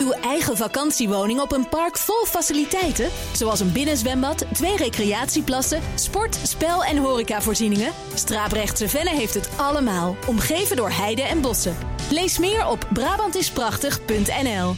Uw 0.00 0.12
eigen 0.12 0.56
vakantiewoning 0.56 1.40
op 1.40 1.52
een 1.52 1.68
park 1.68 1.98
vol 1.98 2.24
faciliteiten, 2.26 3.08
zoals 3.32 3.60
een 3.60 3.72
binnenzwembad, 3.72 4.44
twee 4.52 4.76
recreatieplassen, 4.76 5.82
sport, 5.94 6.38
spel 6.42 6.84
en 6.84 6.96
horecavoorzieningen. 6.96 7.92
Straaprechtse 8.14 8.88
Venne 8.88 9.10
heeft 9.10 9.34
het 9.34 9.48
allemaal, 9.56 10.16
omgeven 10.26 10.76
door 10.76 10.90
heide 10.90 11.22
en 11.22 11.40
bossen. 11.40 11.76
Lees 12.10 12.38
meer 12.38 12.66
op 12.66 12.88
Brabantisprachtig.nl. 12.92 14.74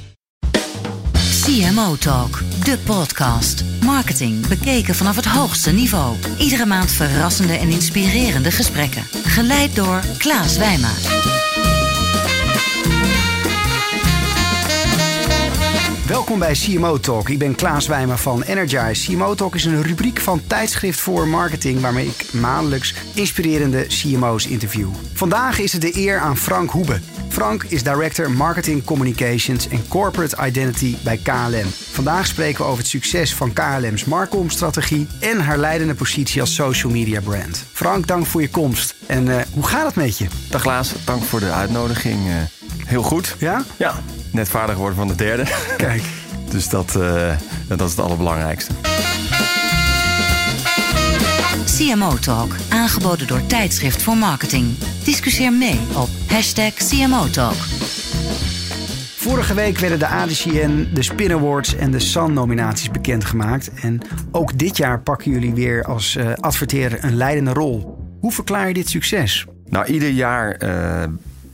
CMO 1.44 1.96
Talk, 1.96 2.42
de 2.64 2.78
podcast. 2.78 3.64
Marketing 3.84 4.46
bekeken 4.46 4.94
vanaf 4.94 5.16
het 5.16 5.26
hoogste 5.26 5.70
niveau. 5.70 6.16
Iedere 6.38 6.66
maand 6.66 6.90
verrassende 6.90 7.56
en 7.56 7.68
inspirerende 7.68 8.50
gesprekken. 8.50 9.02
Geleid 9.24 9.76
door 9.76 10.00
Klaas 10.18 10.56
Wijma. 10.56 10.90
Welkom 16.06 16.38
bij 16.38 16.52
CMO 16.52 16.98
Talk. 16.98 17.28
Ik 17.28 17.38
ben 17.38 17.54
Klaas 17.54 17.86
Wijmer 17.86 18.18
van 18.18 18.42
Energize. 18.42 19.12
CMO 19.12 19.34
Talk 19.34 19.54
is 19.54 19.64
een 19.64 19.82
rubriek 19.82 20.20
van 20.20 20.46
tijdschrift 20.46 21.00
voor 21.00 21.28
marketing 21.28 21.80
waarmee 21.80 22.06
ik 22.06 22.32
maandelijks 22.32 22.94
inspirerende 23.14 23.86
CMO's 23.86 24.46
interview. 24.46 24.88
Vandaag 25.12 25.58
is 25.58 25.72
het 25.72 25.82
de 25.82 25.96
eer 25.96 26.18
aan 26.18 26.36
Frank 26.36 26.70
Hoebe. 26.70 27.00
Frank 27.28 27.62
is 27.62 27.82
Director 27.82 28.30
Marketing 28.30 28.84
Communications 28.84 29.68
en 29.68 29.88
Corporate 29.88 30.46
Identity 30.46 30.96
bij 31.04 31.16
KLM. 31.16 31.68
Vandaag 31.92 32.26
spreken 32.26 32.58
we 32.58 32.64
over 32.64 32.78
het 32.78 32.88
succes 32.88 33.34
van 33.34 33.52
KLM's 33.52 34.04
Marcom-strategie 34.04 35.06
en 35.20 35.40
haar 35.40 35.58
leidende 35.58 35.94
positie 35.94 36.40
als 36.40 36.54
social 36.54 36.92
media 36.92 37.20
brand. 37.20 37.64
Frank, 37.72 38.06
dank 38.06 38.26
voor 38.26 38.40
je 38.40 38.50
komst. 38.50 38.94
En 39.06 39.26
uh, 39.26 39.36
hoe 39.52 39.66
gaat 39.66 39.86
het 39.86 39.94
met 39.94 40.18
je? 40.18 40.26
Dag 40.50 40.62
Klaas, 40.62 40.94
dank 41.04 41.22
voor 41.22 41.40
de 41.40 41.50
uitnodiging. 41.50 42.26
Uh, 42.26 42.34
heel 42.86 43.02
goed. 43.02 43.36
Ja? 43.38 43.64
Ja, 43.76 44.02
net 44.32 44.48
vader 44.48 44.74
geworden 44.74 44.98
van 44.98 45.08
de 45.08 45.14
derde. 45.14 45.44
Kijk. 45.76 46.02
dus 46.50 46.68
dat, 46.68 46.94
uh, 46.96 47.32
dat 47.68 47.80
is 47.80 47.90
het 47.90 48.00
allerbelangrijkste. 48.00 48.72
CMO 51.64 52.16
Talk, 52.18 52.54
aangeboden 52.68 53.26
door 53.26 53.46
Tijdschrift 53.46 54.02
voor 54.02 54.16
Marketing. 54.16 54.78
Discussieer 55.04 55.52
mee 55.52 55.80
op 55.96 56.08
hashtag 56.26 56.74
CMO 56.74 57.30
Talk. 57.30 57.56
Vorige 59.16 59.54
week 59.54 59.78
werden 59.78 59.98
de 59.98 60.06
ADCN, 60.06 60.88
de 60.92 61.02
Spin 61.02 61.32
Awards 61.32 61.76
en 61.76 61.90
de 61.90 61.98
Sun 61.98 62.32
nominaties 62.32 62.90
bekendgemaakt. 62.90 63.70
En 63.74 64.00
ook 64.32 64.58
dit 64.58 64.76
jaar 64.76 65.00
pakken 65.00 65.30
jullie 65.30 65.54
weer 65.54 65.84
als 65.84 66.16
uh, 66.16 66.32
adverteerder 66.40 67.04
een 67.04 67.16
leidende 67.16 67.52
rol. 67.52 67.98
Hoe 68.20 68.32
verklaar 68.32 68.68
je 68.68 68.74
dit 68.74 68.88
succes? 68.88 69.46
Nou, 69.68 69.86
ieder 69.86 70.08
jaar 70.08 70.62
uh, 70.62 71.04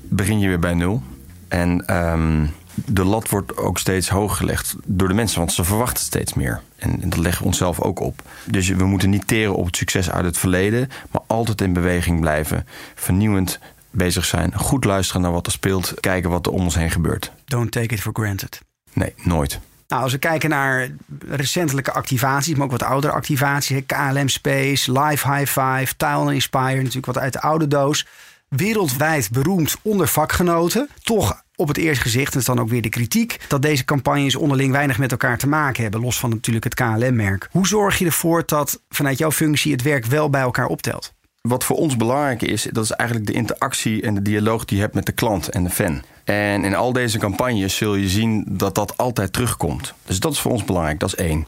begin 0.03 0.39
je 0.39 0.49
weer 0.49 0.59
bij 0.59 0.75
nul. 0.75 1.03
En 1.49 1.97
um, 1.97 2.51
de 2.87 3.05
lat 3.05 3.29
wordt 3.29 3.57
ook 3.57 3.79
steeds 3.79 4.09
hoger 4.09 4.37
gelegd 4.37 4.77
door 4.85 5.09
de 5.09 5.15
mensen, 5.15 5.39
want 5.39 5.53
ze 5.53 5.65
verwachten 5.65 6.05
steeds 6.05 6.35
meer. 6.35 6.61
En, 6.77 7.03
en 7.03 7.09
dat 7.09 7.19
leggen 7.19 7.41
we 7.41 7.47
onszelf 7.47 7.81
ook 7.81 8.01
op. 8.01 8.23
Dus 8.45 8.69
we 8.69 8.85
moeten 8.85 9.11
niet 9.11 9.27
teren 9.27 9.55
op 9.55 9.67
het 9.67 9.77
succes 9.77 10.11
uit 10.11 10.25
het 10.25 10.39
verleden, 10.39 10.89
maar 11.11 11.23
altijd 11.27 11.61
in 11.61 11.73
beweging 11.73 12.21
blijven. 12.21 12.67
Vernieuwend 12.95 13.59
bezig 13.91 14.25
zijn, 14.25 14.55
goed 14.55 14.85
luisteren 14.85 15.23
naar 15.23 15.33
wat 15.33 15.47
er 15.47 15.53
speelt, 15.53 15.95
kijken 16.01 16.31
wat 16.31 16.47
er 16.47 16.53
om 16.53 16.63
ons 16.63 16.75
heen 16.75 16.91
gebeurt. 16.91 17.33
Don't 17.45 17.71
take 17.71 17.95
it 17.95 18.01
for 18.01 18.13
granted. 18.13 18.61
Nee, 18.93 19.15
nooit. 19.23 19.61
Nou, 19.89 20.03
als 20.03 20.13
we 20.13 20.19
kijken 20.19 20.51
naar 20.51 20.89
recentelijke 21.29 21.93
activaties, 21.93 22.55
maar 22.55 22.65
ook 22.65 22.71
wat 22.71 22.83
oudere 22.83 23.13
activaties, 23.13 23.83
KLM 23.87 24.29
Space, 24.29 24.93
Live 24.93 25.33
High 25.33 25.61
Five, 25.61 25.97
Tile 25.97 26.35
Inspire, 26.35 26.77
natuurlijk 26.77 27.07
wat 27.07 27.19
uit 27.19 27.33
de 27.33 27.41
oude 27.41 27.69
doos. 27.69 28.07
Wereldwijd 28.49 29.31
beroemd 29.31 29.77
onder 29.83 30.09
vakgenoten. 30.09 30.89
Toch 31.03 31.43
op 31.59 31.69
het 31.69 31.77
eerste 31.77 32.03
gezicht, 32.03 32.33
en 32.33 32.39
is 32.39 32.45
dan 32.45 32.61
ook 32.61 32.69
weer 32.69 32.83
de 32.83 32.89
kritiek, 32.89 33.37
dat 33.49 33.63
deze 33.63 33.85
campagnes 33.85 34.37
onderling 34.37 34.73
weinig 34.73 34.99
met 34.99 35.11
elkaar 35.11 35.39
te 35.39 35.49
maken 35.49 35.83
hebben, 35.83 36.01
los 36.01 36.19
van 36.19 36.31
natuurlijk 36.31 36.65
het 36.65 36.75
KLM-merk. 36.75 37.49
Hoe 37.51 37.67
zorg 37.67 37.99
je 37.99 38.05
ervoor 38.05 38.43
dat 38.47 38.83
vanuit 38.89 39.19
jouw 39.19 39.33
functie 39.33 39.73
het 39.73 39.83
werk 39.83 40.05
wel 40.05 40.31
bij 40.31 40.41
elkaar 40.41 40.67
optelt? 40.67 41.13
Wat 41.41 41.65
voor 41.65 41.77
ons 41.77 41.97
belangrijk 41.97 42.43
is, 42.43 42.69
dat 42.73 42.85
is 42.85 42.91
eigenlijk 42.91 43.31
de 43.31 43.37
interactie 43.37 44.03
en 44.03 44.15
de 44.15 44.23
dialoog 44.23 44.65
die 44.65 44.77
je 44.77 44.83
hebt 44.83 44.95
met 44.95 45.07
de 45.07 45.13
klant 45.13 45.49
en 45.49 45.65
de 45.65 45.71
fan. 45.71 46.03
En 46.25 46.65
in 46.65 46.75
al 46.75 46.93
deze 46.93 47.19
campagnes 47.19 47.77
zul 47.77 47.95
je 47.95 48.09
zien 48.09 48.45
dat 48.49 48.75
dat 48.75 48.97
altijd 48.97 49.33
terugkomt. 49.33 49.95
Dus 50.05 50.21
dat 50.21 50.33
is 50.33 50.41
voor 50.41 50.53
ons 50.53 50.65
belangrijk, 50.65 51.01
dat 51.01 51.09
is 51.09 51.15
één. 51.15 51.47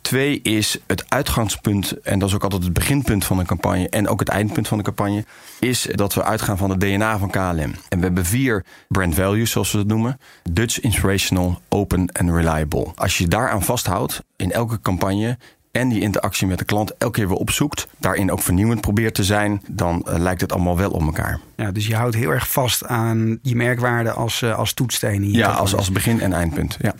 Twee 0.00 0.40
is 0.42 0.78
het 0.86 1.04
uitgangspunt, 1.08 2.00
en 2.00 2.18
dat 2.18 2.28
is 2.28 2.34
ook 2.34 2.42
altijd 2.42 2.62
het 2.62 2.72
beginpunt 2.72 3.24
van 3.24 3.38
een 3.38 3.46
campagne 3.46 3.88
en 3.88 4.08
ook 4.08 4.20
het 4.20 4.28
eindpunt 4.28 4.68
van 4.68 4.78
de 4.78 4.84
campagne, 4.84 5.24
is 5.60 5.88
dat 5.92 6.14
we 6.14 6.24
uitgaan 6.24 6.58
van 6.58 6.70
het 6.70 6.80
DNA 6.80 7.18
van 7.18 7.30
KLM. 7.30 7.74
En 7.88 7.98
we 7.98 8.04
hebben 8.04 8.24
vier 8.24 8.64
brand 8.88 9.14
values, 9.14 9.50
zoals 9.50 9.72
we 9.72 9.78
dat 9.78 9.86
noemen: 9.86 10.18
Dutch, 10.50 10.80
inspirational, 10.80 11.60
open 11.68 12.06
en 12.06 12.34
reliable. 12.34 12.86
Als 12.94 13.18
je 13.18 13.28
daaraan 13.28 13.62
vasthoudt 13.62 14.22
in 14.36 14.52
elke 14.52 14.80
campagne 14.80 15.38
en 15.70 15.88
die 15.88 16.00
interactie 16.00 16.46
met 16.46 16.58
de 16.58 16.64
klant 16.64 16.96
elke 16.98 17.18
keer 17.18 17.28
weer 17.28 17.36
opzoekt, 17.36 17.88
daarin 17.98 18.32
ook 18.32 18.42
vernieuwend 18.42 18.80
probeert 18.80 19.14
te 19.14 19.24
zijn, 19.24 19.62
dan 19.68 20.06
uh, 20.08 20.18
lijkt 20.18 20.40
het 20.40 20.52
allemaal 20.52 20.76
wel 20.76 20.90
op 20.90 21.02
elkaar. 21.02 21.40
Ja, 21.56 21.72
dus 21.72 21.86
je 21.86 21.94
houdt 21.94 22.14
heel 22.14 22.30
erg 22.30 22.50
vast 22.50 22.86
aan 22.86 23.38
je 23.42 23.56
merkwaarde 23.56 24.10
als, 24.10 24.42
uh, 24.42 24.58
als 24.58 24.72
toetssteen. 24.72 25.32
Ja, 25.32 25.50
als, 25.50 25.74
als 25.74 25.90
begin 25.92 26.20
en 26.20 26.32
eindpunt. 26.32 26.76
Ja. 26.80 26.94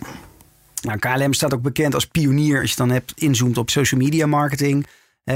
Nou, 0.81 0.99
KLM 0.99 1.33
staat 1.33 1.53
ook 1.53 1.61
bekend 1.61 1.93
als 1.93 2.05
pionier 2.05 2.61
als 2.61 2.69
je 2.69 2.75
dan 2.75 2.89
hebt 2.89 3.13
inzoomt 3.15 3.57
op 3.57 3.69
social 3.69 4.01
media 4.01 4.25
marketing. 4.25 4.85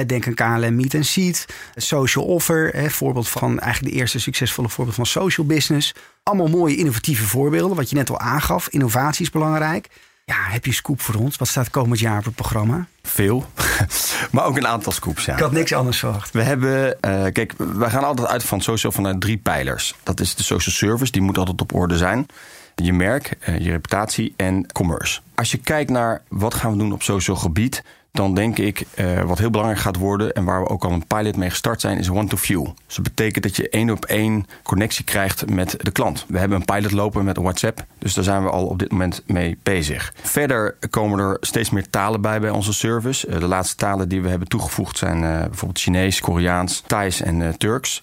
Denk 0.05 0.27
aan 0.27 0.33
KLM 0.33 0.75
Meet 0.75 0.95
and 0.95 1.05
Seat, 1.05 1.45
Social 1.75 2.25
Offer, 2.25 2.91
voorbeeld 2.91 3.29
van 3.29 3.59
eigenlijk 3.59 3.93
de 3.93 3.99
eerste 3.99 4.19
succesvolle 4.19 4.69
voorbeeld 4.69 4.95
van 4.95 5.05
social 5.05 5.47
business. 5.47 5.93
Allemaal 6.23 6.47
mooie 6.47 6.75
innovatieve 6.75 7.23
voorbeelden, 7.23 7.77
wat 7.77 7.89
je 7.89 7.95
net 7.95 8.09
al 8.09 8.19
aangaf. 8.19 8.67
Innovatie 8.67 9.25
is 9.25 9.31
belangrijk. 9.31 9.87
Ja, 10.25 10.35
heb 10.37 10.65
je 10.65 10.73
scoop 10.73 11.01
voor 11.01 11.15
ons? 11.15 11.37
Wat 11.37 11.47
staat 11.47 11.69
komend 11.69 11.99
jaar 11.99 12.17
op 12.17 12.25
het 12.25 12.35
programma? 12.35 12.87
Veel, 13.03 13.45
maar 14.31 14.45
ook 14.45 14.57
een 14.57 14.67
aantal 14.67 14.91
scoops. 14.91 15.25
Ja. 15.25 15.33
Ik 15.33 15.39
had 15.39 15.51
niks 15.51 15.73
anders 15.73 15.99
verwacht. 15.99 16.31
We 16.31 16.41
hebben, 16.41 16.97
uh, 17.01 17.23
kijk, 17.31 17.53
wij 17.57 17.89
gaan 17.89 18.03
altijd 18.03 18.27
uit 18.27 18.43
van 18.43 18.61
social 18.61 18.91
vanuit 18.91 19.21
drie 19.21 19.37
pijlers. 19.37 19.95
Dat 20.03 20.19
is 20.19 20.35
de 20.35 20.43
social 20.43 20.75
service, 20.75 21.11
die 21.11 21.21
moet 21.21 21.37
altijd 21.37 21.61
op 21.61 21.73
orde 21.73 21.97
zijn 21.97 22.25
je 22.75 22.93
merk, 22.93 23.37
je 23.59 23.71
reputatie 23.71 24.33
en 24.35 24.71
commerce. 24.71 25.19
Als 25.35 25.51
je 25.51 25.57
kijkt 25.57 25.89
naar 25.89 26.21
wat 26.27 26.53
gaan 26.53 26.71
we 26.71 26.77
doen 26.77 26.93
op 26.93 27.03
social 27.03 27.37
gebied, 27.37 27.83
dan 28.15 28.33
denk 28.33 28.57
ik 28.57 28.85
uh, 28.95 29.21
wat 29.21 29.37
heel 29.37 29.49
belangrijk 29.49 29.81
gaat 29.81 29.97
worden 29.97 30.33
en 30.33 30.43
waar 30.43 30.61
we 30.61 30.69
ook 30.69 30.83
al 30.83 30.91
een 30.91 31.07
pilot 31.07 31.35
mee 31.35 31.49
gestart 31.49 31.81
zijn, 31.81 31.97
is 31.97 32.09
one-to-few. 32.09 32.65
Dus 32.85 32.95
dat 32.95 33.03
betekent 33.03 33.43
dat 33.43 33.55
je 33.55 33.69
één 33.69 33.89
op 33.89 34.05
één 34.05 34.45
connectie 34.63 35.03
krijgt 35.03 35.49
met 35.49 35.75
de 35.77 35.91
klant. 35.91 36.25
We 36.27 36.39
hebben 36.39 36.57
een 36.57 36.65
pilot 36.65 36.91
lopen 36.91 37.25
met 37.25 37.37
WhatsApp, 37.37 37.85
dus 37.99 38.13
daar 38.13 38.23
zijn 38.23 38.43
we 38.43 38.49
al 38.49 38.65
op 38.65 38.79
dit 38.79 38.91
moment 38.91 39.23
mee 39.27 39.57
bezig. 39.63 40.13
Verder 40.21 40.75
komen 40.89 41.19
er 41.19 41.37
steeds 41.41 41.69
meer 41.69 41.89
talen 41.89 42.21
bij 42.21 42.39
bij 42.39 42.49
onze 42.49 42.73
service. 42.73 43.27
Uh, 43.27 43.39
de 43.39 43.47
laatste 43.47 43.75
talen 43.75 44.09
die 44.09 44.21
we 44.21 44.29
hebben 44.29 44.47
toegevoegd 44.47 44.97
zijn 44.97 45.21
bijvoorbeeld 45.21 45.79
Chinees, 45.79 46.19
Koreaans, 46.19 46.83
Thais 46.87 47.21
en 47.21 47.57
Turks. 47.57 48.01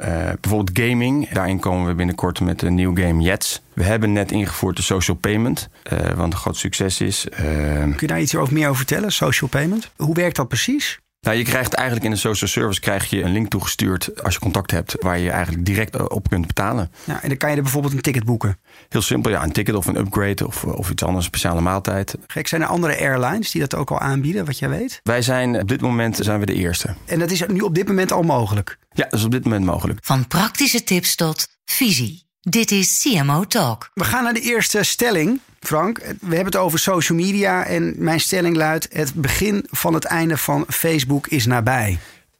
Uh, 0.00 0.06
bijvoorbeeld 0.40 0.78
gaming. 0.78 1.28
Daarin 1.28 1.58
komen 1.58 1.86
we 1.86 1.94
binnenkort 1.94 2.40
met 2.40 2.62
een 2.62 2.74
nieuw 2.74 2.94
game 2.94 3.22
Jets. 3.22 3.62
We 3.72 3.84
hebben 3.84 4.12
net 4.12 4.32
ingevoerd 4.32 4.76
de 4.76 4.82
social 4.82 5.16
payment, 5.16 5.68
uh, 5.92 5.98
wat 5.98 6.26
een 6.26 6.36
groot 6.36 6.56
succes 6.56 7.00
is. 7.00 7.26
Uh, 7.32 7.38
Kun 7.38 7.94
je 7.98 8.06
daar 8.06 8.20
iets 8.20 8.32
meer 8.50 8.64
over 8.64 8.76
vertellen, 8.76 9.12
social 9.12 9.50
payment? 9.50 9.90
Hoe 9.96 10.14
werkt 10.14 10.36
dat 10.36 10.48
precies? 10.48 11.00
Nou, 11.20 11.36
je 11.36 11.44
krijgt 11.44 11.72
eigenlijk 11.72 12.06
in 12.06 12.12
de 12.12 12.20
social 12.20 12.50
service 12.50 12.80
krijg 12.80 13.10
je 13.10 13.22
een 13.22 13.32
link 13.32 13.48
toegestuurd 13.48 14.22
als 14.22 14.34
je 14.34 14.40
contact 14.40 14.70
hebt, 14.70 14.96
waar 15.00 15.18
je 15.18 15.30
eigenlijk 15.30 15.64
direct 15.64 16.08
op 16.08 16.28
kunt 16.28 16.46
betalen. 16.46 16.90
Ja, 17.04 17.22
en 17.22 17.28
dan 17.28 17.36
kan 17.36 17.50
je 17.50 17.56
er 17.56 17.62
bijvoorbeeld 17.62 17.92
een 17.92 18.00
ticket 18.00 18.24
boeken. 18.24 18.58
Heel 18.88 19.02
simpel, 19.02 19.30
ja, 19.30 19.42
een 19.42 19.52
ticket 19.52 19.74
of 19.74 19.86
een 19.86 19.96
upgrade 19.96 20.46
of, 20.46 20.64
of 20.64 20.90
iets 20.90 21.02
anders, 21.02 21.24
een 21.24 21.30
speciale 21.30 21.60
maaltijd. 21.60 22.16
Gek, 22.26 22.48
zijn 22.48 22.62
er 22.62 22.68
andere 22.68 22.98
airlines 22.98 23.50
die 23.50 23.60
dat 23.60 23.74
ook 23.74 23.90
al 23.90 23.98
aanbieden, 23.98 24.44
wat 24.44 24.58
jij 24.58 24.68
weet? 24.68 25.00
Wij 25.02 25.22
zijn 25.22 25.60
op 25.60 25.68
dit 25.68 25.80
moment 25.80 26.16
zijn 26.16 26.40
we 26.40 26.46
de 26.46 26.54
eerste. 26.54 26.94
En 27.06 27.18
dat 27.18 27.30
is 27.30 27.46
nu 27.46 27.60
op 27.60 27.74
dit 27.74 27.88
moment 27.88 28.12
al 28.12 28.22
mogelijk? 28.22 28.78
Ja, 28.90 29.04
dat 29.04 29.18
is 29.18 29.24
op 29.24 29.30
dit 29.30 29.44
moment 29.44 29.64
mogelijk. 29.64 29.98
Van 30.02 30.26
praktische 30.26 30.84
tips 30.84 31.14
tot 31.14 31.48
visie. 31.64 32.28
Dit 32.48 32.70
is 32.70 33.02
CMO 33.02 33.44
Talk. 33.44 33.90
We 33.94 34.04
gaan 34.04 34.24
naar 34.24 34.32
de 34.32 34.40
eerste 34.40 34.82
stelling. 34.82 35.40
Frank, 35.60 35.98
we 35.98 36.34
hebben 36.34 36.44
het 36.44 36.56
over 36.56 36.78
social 36.78 37.18
media 37.18 37.64
en 37.64 37.94
mijn 37.98 38.20
stelling 38.20 38.56
luidt: 38.56 38.88
het 38.92 39.14
begin 39.14 39.66
van 39.70 39.94
het 39.94 40.04
einde 40.04 40.36
van 40.36 40.64
Facebook 40.68 41.26
is 41.26 41.46
nabij. 41.46 41.98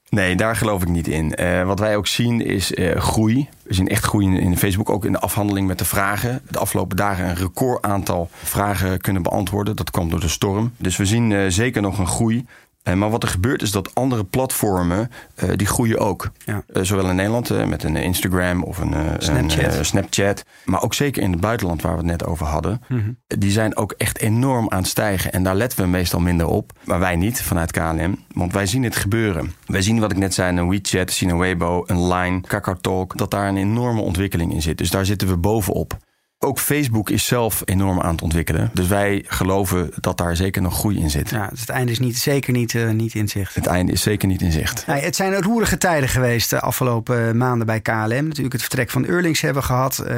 Nee, 0.09 0.35
daar 0.35 0.55
geloof 0.55 0.81
ik 0.81 0.87
niet 0.87 1.07
in. 1.07 1.33
Uh, 1.39 1.65
wat 1.65 1.79
wij 1.79 1.95
ook 1.95 2.07
zien 2.07 2.41
is 2.45 2.71
uh, 2.71 2.95
groei. 2.95 3.49
We 3.63 3.73
zien 3.73 3.87
echt 3.87 4.03
groei 4.03 4.25
in, 4.25 4.37
in, 4.37 4.57
Facebook, 4.57 4.89
ook 4.89 5.05
in 5.05 5.11
de 5.11 5.19
afhandeling 5.19 5.67
met 5.67 5.77
de 5.77 5.85
vragen. 5.85 6.41
De 6.49 6.59
afgelopen 6.59 6.97
dagen 6.97 7.25
een 7.25 7.35
record 7.35 7.81
aantal 7.81 8.29
vragen 8.43 9.01
kunnen 9.01 9.21
beantwoorden. 9.21 9.75
Dat 9.75 9.91
kwam 9.91 10.09
door 10.09 10.19
de 10.19 10.27
storm. 10.27 10.73
Dus 10.77 10.97
we 10.97 11.05
zien 11.05 11.31
uh, 11.31 11.45
zeker 11.47 11.81
nog 11.81 11.97
een 11.97 12.07
groei. 12.07 12.45
Uh, 12.83 12.93
maar 12.93 13.09
wat 13.09 13.23
er 13.23 13.29
gebeurt 13.29 13.61
is 13.61 13.71
dat 13.71 13.95
andere 13.95 14.23
platformen 14.23 15.11
uh, 15.43 15.49
die 15.55 15.67
groeien 15.67 15.99
ook. 15.99 16.31
Ja. 16.45 16.63
Uh, 16.67 16.83
zowel 16.83 17.09
in 17.09 17.15
Nederland 17.15 17.67
met 17.67 17.83
een 17.83 17.95
Instagram 17.95 18.63
of 18.63 18.77
een 18.77 18.95
Snapchat. 19.17 19.75
Een, 19.75 19.85
Snapchat. 19.85 20.45
Maar 20.65 20.83
ook 20.83 20.93
zeker 20.93 21.21
in 21.21 21.31
het 21.31 21.41
buitenland 21.41 21.81
waar 21.81 21.91
we 21.91 21.97
het 21.97 22.07
net 22.07 22.25
over 22.25 22.45
hadden. 22.45 22.81
Mm 22.87 22.99
-hmm. 22.99 23.17
Die 23.27 23.51
zijn 23.51 23.75
ook 23.77 23.91
echt 23.91 24.19
enorm 24.19 24.69
aan 24.69 24.79
het 24.79 24.87
stijgen. 24.87 25.31
En 25.31 25.43
daar 25.43 25.55
letten 25.55 25.79
we 25.79 25.87
meestal 25.87 26.19
minder 26.19 26.47
op. 26.47 26.71
Maar 26.83 26.99
wij 26.99 27.15
niet 27.15 27.41
vanuit 27.41 27.71
KLM. 27.71 28.25
Want 28.33 28.53
wij 28.53 28.65
zien 28.65 28.83
het 28.83 28.95
gebeuren. 28.95 29.53
Wij 29.65 29.81
zien 29.81 29.99
wat 29.99 30.11
ik 30.11 30.17
net 30.17 30.33
zei, 30.33 30.57
een 30.57 30.69
WeChat, 30.69 31.11
zien 31.11 31.29
een 31.29 31.37
Weibo, 31.37 31.83
een 31.85 32.07
Line, 32.07 32.41
KakaoTalk. 32.41 33.17
Dat 33.17 33.31
daar 33.31 33.47
een 33.47 33.57
enorme 33.57 34.01
ontwikkeling 34.01 34.53
in 34.53 34.61
zit. 34.61 34.77
Dus 34.77 34.89
daar 34.89 35.05
zitten 35.05 35.27
we 35.27 35.37
bovenop. 35.37 35.97
Ook 36.43 36.59
Facebook 36.59 37.09
is 37.09 37.25
zelf 37.25 37.61
enorm 37.65 37.99
aan 37.99 38.11
het 38.11 38.21
ontwikkelen. 38.21 38.69
Dus 38.73 38.87
wij 38.87 39.23
geloven 39.27 39.91
dat 39.99 40.17
daar 40.17 40.35
zeker 40.35 40.61
nog 40.61 40.77
groei 40.77 40.97
in 40.97 41.09
zit. 41.09 41.29
Ja, 41.29 41.47
dus 41.47 41.59
het 41.59 41.69
einde 41.69 41.91
is 41.91 41.99
niet, 41.99 42.17
zeker 42.17 42.53
niet, 42.53 42.73
uh, 42.73 42.89
niet 42.89 43.15
in 43.15 43.27
zicht. 43.27 43.55
Het 43.55 43.65
einde 43.65 43.91
is 43.91 44.01
zeker 44.01 44.27
niet 44.27 44.41
in 44.41 44.51
zicht. 44.51 44.85
Het 44.85 45.15
zijn 45.15 45.41
roerige 45.41 45.77
tijden 45.77 46.09
geweest 46.09 46.49
de 46.49 46.59
afgelopen 46.59 47.37
maanden 47.37 47.67
bij 47.67 47.81
KLM. 47.81 48.07
Natuurlijk 48.07 48.51
het 48.51 48.61
vertrek 48.61 48.89
van 48.89 49.05
Eurlings 49.05 49.41
hebben 49.41 49.61
we 49.61 49.67
gehad. 49.67 50.03
Uh, 50.07 50.15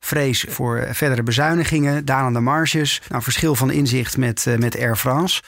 vrees 0.00 0.44
voor 0.48 0.88
verdere 0.90 1.22
bezuinigingen, 1.22 2.04
dalende 2.04 2.40
marges. 2.40 3.02
Nou, 3.08 3.22
verschil 3.22 3.54
van 3.54 3.70
inzicht 3.70 4.16
met, 4.16 4.44
uh, 4.48 4.56
met 4.56 4.78
Air 4.78 4.96
France. 4.96 5.42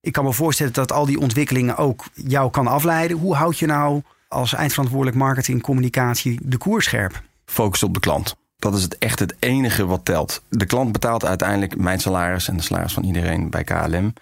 Ik 0.00 0.12
kan 0.12 0.24
me 0.24 0.32
voorstellen 0.32 0.72
dat 0.72 0.92
al 0.92 1.06
die 1.06 1.20
ontwikkelingen 1.20 1.76
ook 1.76 2.04
jou 2.14 2.50
kan 2.50 2.66
afleiden. 2.66 3.16
Hoe 3.16 3.34
houd 3.34 3.58
je 3.58 3.66
nou 3.66 4.02
als 4.28 4.54
eindverantwoordelijk 4.54 5.16
marketing 5.16 5.62
communicatie 5.62 6.38
de 6.42 6.56
koers 6.56 6.84
scherp? 6.84 7.22
Focus 7.44 7.82
op 7.82 7.94
de 7.94 8.00
klant. 8.00 8.40
Dat 8.62 8.74
is 8.74 8.82
het 8.82 8.98
echt 8.98 9.18
het 9.18 9.34
enige 9.38 9.86
wat 9.86 10.04
telt. 10.04 10.42
De 10.48 10.66
klant 10.66 10.92
betaalt 10.92 11.24
uiteindelijk 11.24 11.76
mijn 11.76 12.00
salaris 12.00 12.48
en 12.48 12.56
de 12.56 12.62
salaris 12.62 12.92
van 12.92 13.04
iedereen 13.04 13.50
bij 13.50 13.64
KLM. 13.64 14.12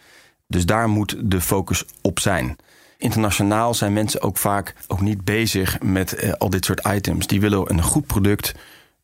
Dus 0.46 0.66
daar 0.66 0.88
moet 0.88 1.16
de 1.18 1.40
focus 1.40 1.84
op 2.02 2.18
zijn. 2.18 2.56
Internationaal 2.98 3.74
zijn 3.74 3.92
mensen 3.92 4.22
ook 4.22 4.36
vaak 4.36 4.74
ook 4.88 5.00
niet 5.00 5.24
bezig 5.24 5.80
met 5.82 6.24
uh, 6.24 6.32
al 6.32 6.50
dit 6.50 6.64
soort 6.64 6.86
items. 6.86 7.26
Die 7.26 7.40
willen 7.40 7.70
een 7.70 7.82
goed 7.82 8.06
product, 8.06 8.54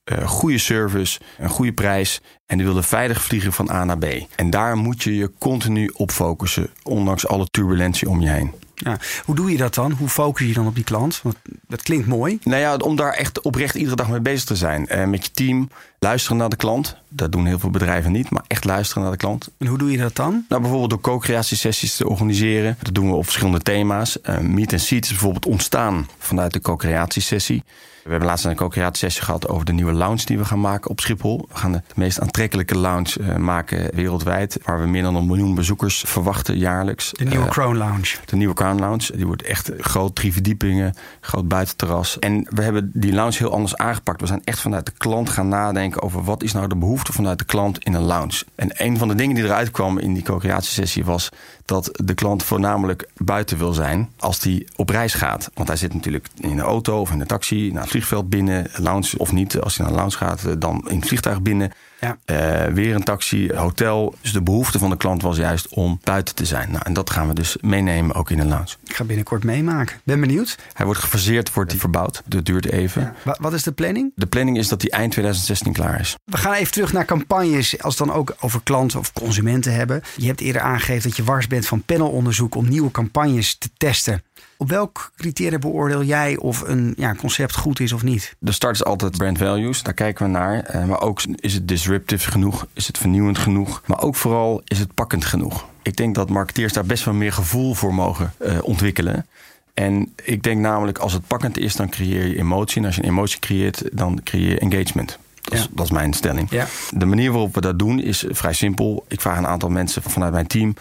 uh, 0.05 0.29
goede 0.29 0.59
service, 0.59 1.21
een 1.38 1.49
goede 1.49 1.73
prijs. 1.73 2.21
En 2.47 2.56
die 2.56 2.67
willen 2.67 2.85
veilig 2.85 3.23
vliegen 3.23 3.53
van 3.53 3.71
A 3.71 3.85
naar 3.85 3.99
B. 3.99 4.05
En 4.37 4.50
daar 4.50 4.77
moet 4.77 5.03
je 5.03 5.17
je 5.17 5.33
continu 5.38 5.91
op 5.94 6.11
focussen, 6.11 6.71
ondanks 6.83 7.27
alle 7.27 7.47
turbulentie 7.50 8.09
om 8.09 8.21
je 8.21 8.29
heen. 8.29 8.53
Ja. 8.76 8.99
Hoe 9.25 9.34
doe 9.34 9.50
je 9.50 9.56
dat 9.56 9.75
dan? 9.75 9.93
Hoe 9.93 10.08
focus 10.08 10.46
je 10.46 10.52
dan 10.55 10.67
op 10.67 10.75
die 10.75 10.84
klant? 10.84 11.20
Want 11.23 11.37
dat 11.69 11.82
klinkt 11.82 12.06
mooi. 12.06 12.38
Nou 12.43 12.61
ja, 12.61 12.76
om 12.76 12.96
daar 12.96 13.12
echt 13.12 13.40
oprecht 13.40 13.75
iedere 13.75 13.96
dag 13.96 14.08
mee 14.08 14.20
bezig 14.20 14.44
te 14.44 14.56
zijn. 14.56 14.88
Uh, 14.90 15.05
met 15.05 15.25
je 15.25 15.31
team, 15.31 15.69
luisteren 15.99 16.37
naar 16.37 16.49
de 16.49 16.56
klant. 16.56 16.96
Dat 17.17 17.33
doen 17.33 17.47
heel 17.47 17.59
veel 17.59 17.71
bedrijven 17.71 18.13
niet, 18.13 18.31
maar 18.31 18.45
echt 18.47 18.65
luisteren 18.65 19.03
naar 19.03 19.13
de 19.13 19.19
klant. 19.19 19.49
En 19.59 19.67
hoe 19.67 19.79
doe 19.79 19.91
je 19.91 19.99
dat 19.99 20.17
dan? 20.17 20.45
Nou, 20.49 20.61
bijvoorbeeld 20.61 20.91
door 20.91 21.01
co-creatiesessies 21.01 21.97
te 21.97 22.09
organiseren. 22.09 22.77
Dat 22.83 22.95
doen 22.95 23.09
we 23.09 23.15
op 23.15 23.25
verschillende 23.25 23.61
thema's. 23.61 24.19
Uh, 24.23 24.39
meet 24.39 24.73
and 24.73 24.81
Seat 24.81 25.05
is 25.05 25.11
bijvoorbeeld 25.11 25.47
ontstaan 25.47 26.09
vanuit 26.19 26.53
de 26.53 26.61
co-creatiesessie. 26.61 27.63
We 28.07 28.13
hebben 28.13 28.31
laatst 28.31 28.45
een 28.45 28.57
co-creatiesessie 28.57 29.23
gehad 29.23 29.49
over 29.49 29.67
de 29.67 29.73
nieuwe 29.73 29.93
lounge 29.93 30.25
die 30.25 30.39
we 30.39 30.45
gaan 30.45 30.61
maken 30.61 30.91
op 30.91 31.01
Schiphol. 31.01 31.47
We 31.49 31.59
gaan 31.59 31.73
de 31.73 31.83
meest 31.95 32.21
aantrekkelijke 32.21 32.79
lounge 32.79 33.21
uh, 33.21 33.37
maken 33.37 33.95
wereldwijd. 33.95 34.59
Waar 34.62 34.81
we 34.81 34.87
meer 34.87 35.03
dan 35.03 35.17
een 35.17 35.27
miljoen 35.27 35.55
bezoekers 35.55 36.05
verwachten 36.07 36.59
jaarlijks. 36.59 37.11
De 37.12 37.25
nieuwe 37.25 37.45
uh, 37.45 37.51
Crown 37.51 37.77
Lounge. 37.77 38.17
De 38.25 38.37
nieuwe 38.37 38.55
Crown 38.55 38.79
Lounge. 38.79 39.17
Die 39.17 39.27
wordt 39.27 39.43
echt 39.43 39.71
groot, 39.79 40.15
drie 40.15 40.33
verdiepingen, 40.33 40.95
groot 41.21 41.49
buitenterras. 41.49 42.19
En 42.19 42.47
we 42.51 42.62
hebben 42.62 42.91
die 42.95 43.12
lounge 43.12 43.37
heel 43.39 43.53
anders 43.53 43.77
aangepakt. 43.77 44.21
We 44.21 44.27
zijn 44.27 44.45
echt 44.45 44.61
vanuit 44.61 44.87
de 44.87 44.93
klant 44.97 45.29
gaan 45.29 45.49
nadenken 45.49 46.03
over 46.03 46.25
wat 46.25 46.43
is 46.43 46.53
nou 46.53 46.69
de 46.69 46.77
behoefte 46.77 47.06
vanuit 47.14 47.38
de 47.38 47.44
klant 47.44 47.85
in 47.85 47.94
een 47.94 48.03
lounge. 48.03 48.44
En 48.55 48.70
een 48.85 48.99
van 48.99 49.08
de 49.08 49.14
dingen 49.14 49.35
die 49.35 49.44
eruit 49.44 49.70
kwam 49.70 49.99
in 49.99 50.14
die 50.14 50.23
co-creatiesessie 50.23 51.05
was 51.05 51.29
dat 51.64 51.91
de 52.05 52.14
klant 52.14 52.43
voornamelijk 52.43 53.08
buiten 53.17 53.58
wil 53.58 53.73
zijn 53.73 54.11
als 54.19 54.43
hij 54.43 54.67
op 54.76 54.88
reis 54.88 55.14
gaat. 55.14 55.50
Want 55.55 55.69
hij 55.69 55.76
zit 55.76 55.94
natuurlijk 55.94 56.29
in 56.41 56.56
de 56.56 56.62
auto 56.62 57.00
of 57.00 57.11
in 57.11 57.19
de 57.19 57.26
taxi, 57.26 57.70
naar 57.73 57.82
het 57.82 57.91
vliegveld 57.91 58.29
binnen, 58.29 58.70
lounge 58.76 59.12
of 59.17 59.32
niet. 59.32 59.61
Als 59.61 59.76
hij 59.76 59.87
naar 59.87 59.94
een 59.94 60.00
lounge 60.00 60.17
gaat, 60.17 60.61
dan 60.61 60.85
in 60.88 60.97
het 60.99 61.08
vliegtuig 61.08 61.43
binnen. 61.43 61.70
Ja. 62.01 62.19
Uh, 62.27 62.75
weer 62.75 62.95
een 62.95 63.05
taxi, 63.05 63.53
hotel. 63.53 64.15
Dus 64.21 64.33
de 64.33 64.43
behoefte 64.43 64.79
van 64.79 64.91
de 64.91 64.97
klant 64.97 65.23
was 65.23 65.37
juist 65.37 65.69
om 65.69 66.01
buiten 66.03 66.35
te 66.35 66.45
zijn. 66.45 66.71
Nou, 66.71 66.83
en 66.87 66.93
dat 66.93 67.11
gaan 67.11 67.29
we 67.29 67.35
dus 67.35 67.57
meenemen 67.61 68.15
ook 68.15 68.31
in 68.31 68.37
de 68.37 68.45
lounge. 68.45 68.75
Ik 68.85 68.95
ga 68.97 69.05
binnenkort 69.05 69.45
meemaken. 69.45 70.01
Ben 70.05 70.21
benieuwd. 70.21 70.59
Hij 70.73 70.87
wordt 70.87 71.01
gefaseerd, 71.01 71.53
wordt 71.53 71.71
hij 71.71 71.81
verbouwd. 71.81 72.23
Dat 72.27 72.45
duurt 72.45 72.67
even. 72.67 73.15
Ja. 73.25 73.37
Wat 73.41 73.53
is 73.53 73.63
de 73.63 73.73
planning? 73.73 74.13
De 74.15 74.27
planning 74.27 74.59
is 74.59 74.69
dat 74.69 74.83
hij 74.83 74.91
eind 74.91 75.13
2016 75.13 75.73
klaar 75.73 76.01
is. 76.01 76.17
We 76.25 76.37
gaan 76.37 76.53
even 76.53 76.73
terug 76.73 76.93
naar 76.93 77.05
campagnes. 77.05 77.83
Als 77.83 77.99
we 77.99 78.05
dan 78.07 78.15
ook 78.15 78.37
over 78.41 78.61
klanten 78.63 78.99
of 78.99 79.13
consumenten 79.13 79.75
hebben. 79.75 80.03
Je 80.17 80.27
hebt 80.27 80.41
eerder 80.41 80.63
aangegeven 80.63 81.09
dat 81.09 81.17
je 81.17 81.25
wars 81.25 81.47
bent 81.47 81.67
van 81.67 81.83
panelonderzoek 81.83 82.55
om 82.55 82.69
nieuwe 82.69 82.91
campagnes 82.91 83.59
te 83.59 83.69
testen. 83.77 84.23
Op 84.58 84.69
welk 84.69 85.12
criteria 85.17 85.58
beoordeel 85.58 86.03
jij 86.03 86.37
of 86.37 86.61
een 86.61 86.94
ja, 86.97 87.14
concept 87.14 87.56
goed 87.56 87.81
is 87.81 87.93
of 87.93 88.03
niet? 88.03 88.37
De 88.38 88.53
start 88.53 88.75
is 88.75 88.85
altijd 88.85 89.17
brand 89.17 89.38
values, 89.38 89.82
daar 89.82 89.94
kijken 89.94 90.25
we 90.25 90.31
naar. 90.31 90.75
Uh, 90.75 90.85
maar 90.85 91.00
ook 91.00 91.23
is 91.37 91.55
het 91.55 91.69
disruptive 91.69 92.31
genoeg? 92.31 92.67
Is 92.73 92.87
het 92.87 92.99
vernieuwend 92.99 93.38
genoeg? 93.38 93.82
Maar 93.87 94.03
ook 94.03 94.17
vooral 94.17 94.62
is 94.64 94.79
het 94.79 94.94
pakkend 94.94 95.25
genoeg? 95.25 95.67
Ik 95.82 95.97
denk 95.97 96.14
dat 96.14 96.31
marketeers 96.31 96.73
daar 96.73 96.87
best 96.87 97.05
wel 97.05 97.14
meer 97.14 97.32
gevoel 97.32 97.75
voor 97.75 97.94
mogen 97.94 98.32
uh, 98.41 98.58
ontwikkelen. 98.62 99.26
En 99.75 100.12
ik 100.25 100.43
denk 100.43 100.61
namelijk, 100.61 100.99
als 100.99 101.12
het 101.12 101.26
pakkend 101.26 101.59
is, 101.59 101.76
dan 101.76 101.88
creëer 101.88 102.26
je 102.26 102.38
emotie. 102.38 102.81
En 102.81 102.87
als 102.87 102.97
je 102.97 103.02
een 103.02 103.09
emotie 103.09 103.38
creëert, 103.38 103.82
dan 103.93 104.20
creëer 104.25 104.50
je 104.50 104.59
engagement. 104.59 105.19
Dat 105.43 105.59
is, 105.59 105.69
dat 105.70 105.85
is 105.85 105.91
mijn 105.91 106.12
stelling. 106.12 106.50
Ja. 106.50 106.67
De 106.91 107.06
manier 107.06 107.32
waarop 107.32 107.55
we 107.55 107.61
dat 107.61 107.79
doen 107.79 108.00
is 108.00 108.25
vrij 108.29 108.52
simpel. 108.52 109.05
Ik 109.09 109.20
vraag 109.20 109.38
een 109.38 109.47
aantal 109.47 109.69
mensen 109.69 110.02
vanuit 110.02 110.32
mijn 110.32 110.47
team 110.47 110.75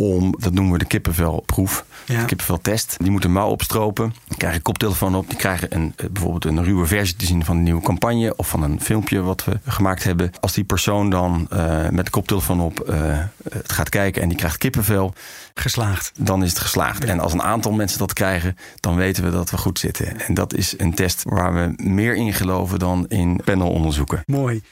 om, 0.00 0.34
dat 0.38 0.52
noemen 0.52 0.72
we 0.72 0.78
de 0.78 0.84
kippenvelproef, 0.84 1.84
ja. 2.06 2.20
de 2.20 2.24
kippenveltest. 2.24 2.96
Die 2.98 3.10
moeten 3.10 3.32
mouw 3.32 3.48
opstropen, 3.48 4.14
die 4.28 4.36
krijgen 4.36 4.62
koptelefoon 4.62 5.14
op, 5.14 5.28
die 5.28 5.38
krijgen 5.38 5.74
een, 5.74 5.94
bijvoorbeeld 6.10 6.44
een 6.44 6.64
ruwe 6.64 6.86
versie 6.86 7.16
te 7.16 7.26
zien 7.26 7.44
van 7.44 7.56
een 7.56 7.62
nieuwe 7.62 7.82
campagne 7.82 8.36
of 8.36 8.48
van 8.48 8.62
een 8.62 8.80
filmpje 8.80 9.20
wat 9.20 9.44
we 9.44 9.58
gemaakt 9.64 10.04
hebben. 10.04 10.30
Als 10.40 10.52
die 10.52 10.64
persoon 10.64 11.10
dan 11.10 11.48
uh, 11.52 11.88
met 11.88 12.04
de 12.04 12.10
koptelefoon 12.10 12.60
op 12.60 12.88
uh, 12.88 13.18
het 13.52 13.72
gaat 13.72 13.88
kijken 13.88 14.22
en 14.22 14.28
die 14.28 14.36
krijgt 14.38 14.58
kippenvel, 14.58 15.12
geslaagd. 15.54 16.12
Dan 16.18 16.42
is 16.42 16.48
het 16.48 16.58
geslaagd. 16.58 17.02
Ja. 17.02 17.08
En 17.08 17.20
als 17.20 17.32
een 17.32 17.42
aantal 17.42 17.72
mensen 17.72 17.98
dat 17.98 18.12
krijgen, 18.12 18.56
dan 18.80 18.96
weten 18.96 19.24
we 19.24 19.30
dat 19.30 19.50
we 19.50 19.58
goed 19.58 19.78
zitten. 19.78 20.20
En 20.20 20.34
dat 20.34 20.54
is 20.54 20.74
een 20.76 20.94
test 20.94 21.22
waar 21.24 21.54
we 21.54 21.82
meer 21.82 22.14
in 22.14 22.32
geloven 22.32 22.78
dan 22.78 23.06
in 23.08 23.40
panelonderzoeken. 23.44 24.22
Mooi. 24.26 24.62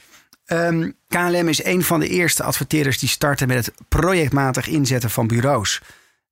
KLM 1.07 1.47
is 1.47 1.63
een 1.63 1.83
van 1.83 1.99
de 1.99 2.07
eerste 2.07 2.43
adverteerders 2.43 2.99
die 2.99 3.09
starten 3.09 3.47
met 3.47 3.65
het 3.65 3.73
projectmatig 3.87 4.67
inzetten 4.67 5.09
van 5.09 5.27
bureaus. 5.27 5.81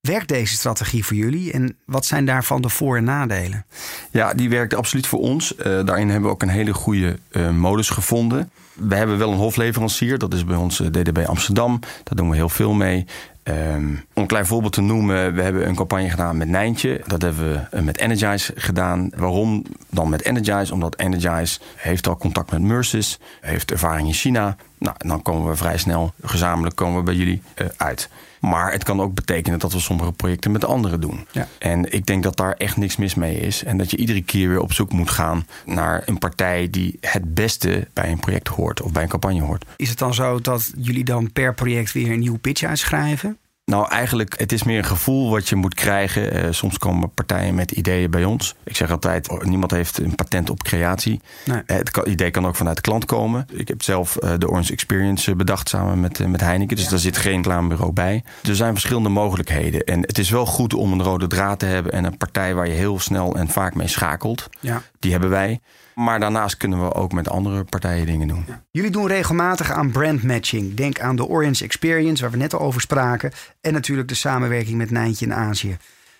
Werkt 0.02 0.28
deze 0.28 0.54
strategie 0.54 1.06
voor 1.06 1.16
jullie 1.16 1.52
en 1.52 1.78
wat 1.86 2.06
zijn 2.06 2.25
daarvan 2.25 2.62
de 2.62 2.69
voor- 2.69 2.98
en 2.98 3.04
nadelen? 3.04 3.66
Ja, 4.12 4.34
die 4.34 4.50
werkt 4.50 4.74
absoluut 4.74 5.08
voor 5.08 5.19
ons. 5.19 5.56
Uh, 5.58 5.64
daarin 5.64 6.10
hebben 6.10 6.30
we 6.30 6.36
ook 6.36 6.42
een 6.42 6.50
hele 6.50 6.74
goede 6.74 7.19
uh, 7.31 7.50
modus 7.50 7.90
gevonden. 7.90 8.52
We 8.74 8.96
hebben 8.96 9.18
wel 9.18 9.31
een 9.31 9.38
hofleverancier, 9.38 10.18
dat 10.18 10.34
is 10.34 10.46
bij 10.46 10.56
ons 10.56 10.80
uh, 10.80 10.88
DDB 10.88 11.24
Amsterdam. 11.25 11.80
Daar 11.80 12.16
doen 12.16 12.30
we 12.30 12.36
heel 12.36 12.50
veel 12.50 12.74
mee. 12.74 13.06
Um, 13.49 14.05
om 14.13 14.21
een 14.21 14.27
klein 14.27 14.45
voorbeeld 14.45 14.73
te 14.73 14.81
noemen, 14.81 15.33
we 15.33 15.41
hebben 15.41 15.67
een 15.67 15.75
campagne 15.75 16.09
gedaan 16.09 16.38
met 16.38 16.47
Nijntje. 16.47 17.01
Dat 17.05 17.21
hebben 17.21 17.67
we 17.71 17.81
met 17.81 17.97
Energize 17.97 18.51
gedaan. 18.55 19.09
Waarom 19.15 19.63
dan 19.89 20.09
met 20.09 20.23
Energize? 20.25 20.73
Omdat 20.73 20.99
Energize 20.99 21.59
heeft 21.75 22.07
al 22.07 22.17
contact 22.17 22.51
met 22.51 22.61
Merces, 22.61 23.19
heeft 23.41 23.71
ervaring 23.71 24.07
in 24.07 24.13
China. 24.13 24.55
Nou, 24.77 24.95
dan 24.97 25.21
komen 25.21 25.49
we 25.49 25.55
vrij 25.55 25.77
snel 25.77 26.13
gezamenlijk 26.21 26.75
komen 26.75 26.97
we 26.97 27.03
bij 27.03 27.15
jullie 27.15 27.41
uh, 27.61 27.67
uit. 27.77 28.09
Maar 28.49 28.71
het 28.71 28.83
kan 28.83 29.01
ook 29.01 29.13
betekenen 29.13 29.59
dat 29.59 29.73
we 29.73 29.80
sommige 29.80 30.11
projecten 30.11 30.51
met 30.51 30.66
anderen 30.66 31.01
doen. 31.01 31.27
Ja. 31.31 31.47
En 31.59 31.94
ik 31.94 32.06
denk 32.06 32.23
dat 32.23 32.37
daar 32.37 32.54
echt 32.54 32.77
niks 32.77 32.95
mis 32.95 33.16
mee 33.16 33.39
is. 33.39 33.63
En 33.63 33.77
dat 33.77 33.92
je 33.92 33.97
iedere 33.97 34.21
keer 34.21 34.49
weer 34.49 34.61
op 34.61 34.73
zoek 34.73 34.92
moet 34.92 35.09
gaan 35.09 35.47
naar 35.66 36.04
een 36.06 36.18
partij 36.18 36.69
die 36.69 36.97
het 37.01 37.33
beste 37.33 37.87
bij 37.94 38.11
een 38.11 38.19
project 38.19 38.47
hoort 38.47 38.81
of 38.81 38.92
bij 38.92 39.04
een 39.04 39.09
campagne 39.09 39.42
hoort. 39.42 39.66
Is 39.75 39.89
het 39.89 39.97
dan 39.97 40.13
zo 40.13 40.39
dat 40.39 40.71
jullie 40.77 41.04
dan 41.04 41.31
per 41.31 41.54
project 41.54 41.92
weer 41.92 42.11
een 42.11 42.19
nieuwe 42.19 42.37
pitch 42.37 42.63
uitschrijven? 42.63 43.37
Nou, 43.71 43.90
eigenlijk, 43.90 44.40
het 44.40 44.52
is 44.52 44.64
meer 44.64 44.78
een 44.78 44.86
gevoel 44.86 45.30
wat 45.30 45.50
je 45.50 45.56
moet 45.56 45.74
krijgen. 45.74 46.38
Uh, 46.38 46.52
soms 46.52 46.78
komen 46.78 47.09
partijen 47.09 47.56
met 47.56 47.71
ideeën 47.71 48.12
bij 48.12 48.24
ons. 48.24 48.56
Ik 48.64 48.76
zeg 48.76 48.92
altijd, 48.92 49.44
niemand 49.44 49.71
heeft 49.71 49.97
een 49.97 50.16
patent 50.16 50.50
op 50.50 50.64
creatie. 50.64 51.21
Nee. 51.45 51.62
Uh, 51.66 51.78
het 51.78 51.92
kan, 51.92 52.07
idee 52.07 52.31
kan 52.31 52.47
ook 52.47 52.56
vanuit 52.56 52.76
de 52.76 52.81
klant 52.81 53.06
komen. 53.06 53.47
Ik 53.52 53.68
heb 53.68 53.83
zelf 53.83 54.18
uh, 54.24 54.33
de 54.38 54.50
Orange 54.50 54.71
Experience 54.71 55.36
bedacht 55.36 55.69
samen 55.69 56.00
met, 56.00 56.28
met 56.28 56.42
Heineken. 56.42 56.76
Dus 56.76 56.86
ja. 56.86 56.92
daar 56.92 57.00
zit 57.00 57.18
geen 57.18 57.36
reclamebureau 57.36 57.94
bij. 57.94 58.24
Er 58.44 58.56
zijn 58.56 58.74
verschillende 58.74 59.09
mogelijkheden. 59.09 59.83
En 59.83 60.02
het 60.02 60.18
is 60.18 60.30
wel 60.30 60.45
goed 60.45 60.74
om 60.74 60.92
een 60.92 61.04
rode 61.04 61.28
draad 61.28 61.59
te 61.59 61.66
hebben... 61.66 61.92
en 61.92 62.06
een 62.06 62.18
partij 62.18 62.56
waar 62.56 62.68
je 62.68 62.74
heel 62.74 63.00
snel 63.00 63.36
en 63.36 63.47
vaak 63.47 63.76
mee 63.76 63.88
schakelt. 63.88 64.50
Ja. 64.59 64.81
Die 65.00 65.12
hebben 65.12 65.30
wij. 65.30 65.59
Maar 65.97 66.19
daarnaast 66.19 66.57
kunnen 66.57 66.83
we 66.83 66.94
ook 66.94 67.11
met 67.11 67.30
andere 67.30 67.63
partijen 67.63 68.06
dingen 68.06 68.27
doen. 68.27 68.45
Jullie 68.71 68.92
doen 68.92 69.07
regelmatig 69.07 69.71
aan 69.71 69.92
brandmatching. 69.92 70.73
Denk 70.73 70.99
aan 70.99 71.16
de 71.16 71.25
Orange 71.25 71.63
Experience, 71.63 72.21
waar 72.21 72.31
we 72.31 72.37
net 72.37 72.54
al 72.54 72.59
over 72.59 72.81
spraken. 72.81 73.31
En 73.61 73.73
natuurlijk 73.73 74.07
de 74.07 74.16
samenwerking 74.16 74.77
met 74.77 74.92
Nijntje 74.92 75.25
in 75.25 75.33
Azië. 75.33 75.77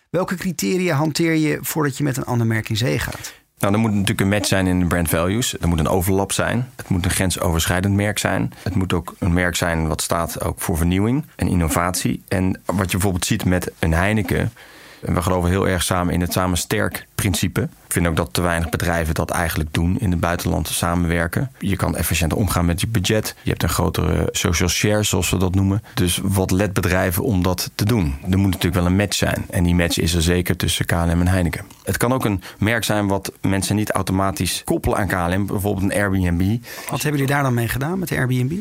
Welke 0.10 0.36
criteria 0.36 0.96
hanteer 0.96 1.34
je 1.34 1.58
voordat 1.62 1.98
je 1.98 2.04
met 2.04 2.18
een 2.18 2.26
ander 2.26 2.48
merk 2.48 2.70
in 2.70 2.78
zee 2.78 3.00
gaat? 3.00 3.34
Nou, 3.60 3.74
er 3.74 3.80
moet 3.80 3.92
natuurlijk 3.92 4.22
een 4.22 4.30
match 4.30 4.48
zijn 4.48 4.68
in 4.68 4.80
de 4.80 4.86
brand 4.86 5.10
values. 5.10 5.60
Er 5.60 5.68
moet 5.68 5.80
een 5.80 5.88
overlap 5.88 6.32
zijn. 6.32 6.70
Het 6.76 6.90
moet 6.90 7.06
een 7.06 7.12
grensoverschrijdend 7.12 7.96
merk 7.96 8.18
zijn. 8.18 8.54
Het 8.64 8.76
moet 8.76 8.94
ook 8.94 9.16
een 9.20 9.34
merk 9.34 9.56
zijn 9.56 9.88
wat 9.88 10.02
staat 10.02 10.44
ook 10.44 10.62
voor 10.62 10.78
vernieuwing 10.78 11.26
en 11.36 11.48
innovatie. 11.48 12.24
En 12.28 12.62
wat 12.66 12.86
je 12.86 12.92
bijvoorbeeld 12.92 13.26
ziet 13.26 13.46
met 13.46 13.72
een 13.80 13.94
Heineken. 13.94 14.52
We 15.00 15.22
geloven 15.22 15.50
heel 15.50 15.68
erg 15.68 15.84
samen 15.84 16.14
in 16.14 16.22
het 16.22 16.34
samen 16.34 16.58
sterk 16.58 17.08
principe. 17.16 17.70
Ik 17.88 17.94
vind 17.94 18.08
ook 18.08 18.16
dat 18.16 18.34
te 18.34 18.42
weinig 18.42 18.70
bedrijven 18.70 19.14
dat 19.14 19.30
eigenlijk 19.30 19.74
doen 19.74 20.00
in 20.00 20.12
het 20.12 20.20
buitenland 20.20 20.68
samenwerken. 20.68 21.52
Je 21.60 21.76
kan 21.76 21.96
efficiënter 21.96 22.38
omgaan 22.38 22.66
met 22.66 22.82
je 22.82 22.88
budget. 22.88 23.36
Je 23.44 23.50
hebt 23.50 23.64
een 23.64 23.70
grotere 23.70 24.30
social 24.32 24.70
share, 24.70 25.04
zoals 25.04 25.30
we 25.30 25.38
dat 25.38 25.56
noemen. 25.56 25.84
Dus 25.94 26.20
wat 26.24 26.52
let 26.52 26.74
bedrijven 26.74 27.24
om 27.24 27.44
dat 27.44 27.72
te 27.76 27.86
doen? 27.86 28.16
Er 28.30 28.38
moet 28.38 28.52
natuurlijk 28.52 28.76
wel 28.76 28.86
een 28.86 28.96
match 28.96 29.16
zijn. 29.16 29.46
En 29.50 29.64
die 29.64 29.76
match 29.76 29.98
is 29.98 30.14
er 30.14 30.22
zeker 30.22 30.56
tussen 30.56 30.86
KLM 30.86 31.10
en 31.10 31.28
Heineken. 31.28 31.66
Het 31.84 31.98
kan 31.98 32.14
ook 32.14 32.26
een 32.26 32.42
merk 32.58 32.84
zijn 32.84 33.08
wat 33.08 33.32
mensen 33.42 33.76
niet 33.76 33.92
automatisch 33.92 34.62
koppelen 34.66 34.98
aan 34.98 35.08
KLM. 35.08 35.46
Bijvoorbeeld 35.46 35.92
een 35.92 35.98
Airbnb. 35.98 36.58
Wat 36.90 37.02
hebben 37.02 37.20
jullie 37.20 37.36
daar 37.36 37.44
dan 37.44 37.54
mee 37.54 37.68
gedaan 37.68 38.00
met 38.00 38.10
de 38.10 38.18
Airbnb? 38.18 38.52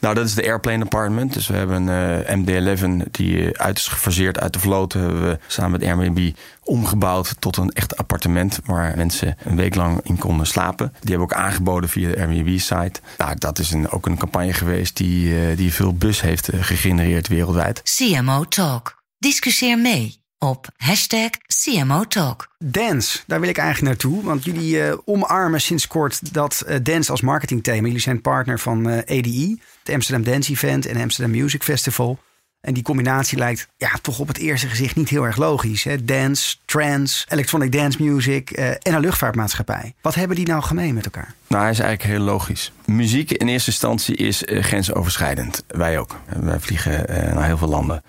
Nou, 0.00 0.14
dat 0.14 0.26
is 0.26 0.34
de 0.34 0.42
Airplane 0.42 0.84
Apartment. 0.84 1.32
Dus 1.32 1.46
we 1.46 1.56
hebben 1.56 1.86
een 1.86 2.46
uh, 2.46 2.76
MD-11 3.06 3.10
die 3.10 3.58
uit 3.58 3.78
is 3.78 3.86
gefaseerd 3.86 4.40
uit 4.40 4.52
de 4.52 4.58
vloot. 4.58 4.92
Hebben 4.92 5.28
we 5.28 5.38
samen 5.46 5.70
met 5.70 5.84
Airbnb 5.84 6.32
omgebouwd 6.62 7.34
tot 7.38 7.56
een 7.56 7.70
echt 7.70 7.96
appartement 7.96 8.60
waar 8.64 8.96
mensen 8.96 9.36
een 9.44 9.56
week 9.56 9.74
lang 9.74 10.00
in 10.02 10.18
konden 10.18 10.46
slapen. 10.46 10.86
Die 11.00 11.10
hebben 11.10 11.28
we 11.28 11.34
ook 11.34 11.40
aangeboden 11.40 11.88
via 11.88 12.08
de 12.08 12.18
Airbnb-site. 12.18 13.00
Nou, 13.18 13.34
dat 13.38 13.58
is 13.58 13.70
een, 13.70 13.90
ook 13.90 14.06
een 14.06 14.18
campagne 14.18 14.52
geweest 14.52 14.96
die, 14.96 15.28
uh, 15.28 15.56
die 15.56 15.72
veel 15.72 15.94
bus 15.94 16.20
heeft 16.20 16.48
gegenereerd 16.60 17.28
wereldwijd. 17.28 17.82
CMO 17.96 18.44
Talk. 18.44 19.02
Discussieer 19.18 19.78
mee 19.78 20.20
op 20.40 20.68
hashtag 20.76 21.30
CMO 21.46 22.04
Talk. 22.04 22.48
Dance, 22.58 23.18
daar 23.26 23.40
wil 23.40 23.48
ik 23.48 23.58
eigenlijk 23.58 23.88
naartoe. 23.88 24.24
Want 24.24 24.44
jullie 24.44 24.76
uh, 24.76 24.92
omarmen 25.04 25.60
sinds 25.60 25.86
kort 25.86 26.34
dat 26.34 26.64
uh, 26.68 26.76
dance 26.82 27.10
als 27.10 27.20
marketingthema. 27.20 27.86
Jullie 27.86 28.00
zijn 28.00 28.20
partner 28.20 28.58
van 28.58 28.88
uh, 28.88 28.98
ADE, 28.98 29.58
het 29.90 29.98
Amsterdam 29.98 30.32
Dance 30.32 30.52
Event 30.52 30.86
en 30.86 31.02
Amsterdam 31.02 31.30
Music 31.36 31.62
Festival. 31.62 32.18
En 32.60 32.74
die 32.74 32.82
combinatie 32.82 33.38
lijkt 33.38 33.68
ja, 33.76 33.90
toch 34.02 34.18
op 34.18 34.28
het 34.28 34.38
eerste 34.38 34.68
gezicht 34.68 34.96
niet 34.96 35.08
heel 35.08 35.24
erg 35.24 35.36
logisch. 35.36 35.84
Hè? 35.84 36.04
Dance, 36.04 36.56
trance, 36.64 37.26
electronic 37.28 37.72
dance 37.72 38.02
music 38.02 38.50
en 38.50 38.94
een 38.94 39.00
luchtvaartmaatschappij. 39.00 39.94
Wat 40.00 40.14
hebben 40.14 40.36
die 40.36 40.46
nou 40.46 40.62
gemeen 40.62 40.94
met 40.94 41.04
elkaar? 41.04 41.34
Nou, 41.46 41.62
hij 41.62 41.72
is 41.72 41.78
eigenlijk 41.78 42.10
heel 42.10 42.24
logisch. 42.24 42.72
Muziek 42.84 43.30
in 43.30 43.48
eerste 43.48 43.70
instantie 43.70 44.16
is 44.16 44.42
grensoverschrijdend. 44.46 45.64
Wij 45.66 45.98
ook. 45.98 46.20
Wij 46.40 46.60
vliegen 46.60 47.04
naar 47.34 47.44
heel 47.44 47.58
veel 47.58 47.68
landen. 47.68 48.02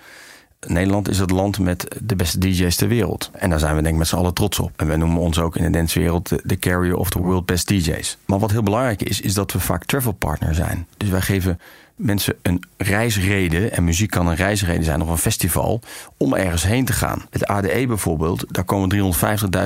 Nederland 0.67 1.09
is 1.09 1.19
het 1.19 1.31
land 1.31 1.59
met 1.59 1.95
de 2.03 2.15
beste 2.15 2.37
DJ's 2.37 2.75
ter 2.75 2.87
wereld. 2.87 3.29
En 3.33 3.49
daar 3.49 3.59
zijn 3.59 3.75
we 3.75 3.81
denk 3.81 3.93
ik 3.93 3.99
met 3.99 4.07
z'n 4.07 4.15
allen 4.15 4.33
trots 4.33 4.59
op. 4.59 4.71
En 4.75 4.87
wij 4.87 4.97
noemen 4.97 5.21
ons 5.21 5.39
ook 5.39 5.55
in 5.55 5.63
de 5.63 5.69
dancewereld 5.69 6.31
de 6.43 6.59
carrier 6.59 6.95
of 6.95 7.09
the 7.09 7.19
world 7.19 7.45
best 7.45 7.67
DJ's. 7.67 8.17
Maar 8.25 8.39
wat 8.39 8.51
heel 8.51 8.63
belangrijk 8.63 9.01
is, 9.01 9.21
is 9.21 9.33
dat 9.33 9.51
we 9.51 9.59
vaak 9.59 9.85
travel 9.85 10.11
partner 10.11 10.55
zijn. 10.55 10.87
Dus 10.97 11.09
wij 11.09 11.21
geven 11.21 11.59
mensen 11.95 12.35
een 12.41 12.63
reisreden, 12.77 13.71
en 13.71 13.83
muziek 13.83 14.09
kan 14.09 14.27
een 14.27 14.35
reisreden 14.35 14.83
zijn 14.83 15.01
of 15.01 15.09
een 15.09 15.17
festival, 15.17 15.81
om 16.17 16.33
ergens 16.33 16.63
heen 16.63 16.85
te 16.85 16.93
gaan. 16.93 17.25
Het 17.29 17.45
ADE 17.45 17.87
bijvoorbeeld, 17.87 18.45
daar 18.47 18.63
komen 18.63 19.13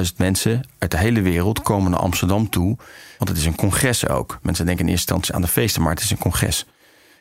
350.000 0.07 0.15
mensen 0.17 0.67
uit 0.77 0.91
de 0.91 0.97
hele 0.97 1.21
wereld 1.21 1.61
komen 1.61 1.91
naar 1.91 1.99
Amsterdam 1.99 2.49
toe. 2.49 2.77
Want 3.17 3.29
het 3.29 3.37
is 3.37 3.45
een 3.45 3.55
congres 3.55 4.07
ook. 4.07 4.39
Mensen 4.41 4.65
denken 4.65 4.85
in 4.85 4.91
eerste 4.91 5.13
instantie 5.13 5.35
aan 5.35 5.41
de 5.41 5.53
feesten, 5.61 5.81
maar 5.81 5.93
het 5.93 6.03
is 6.03 6.11
een 6.11 6.17
congres. 6.17 6.65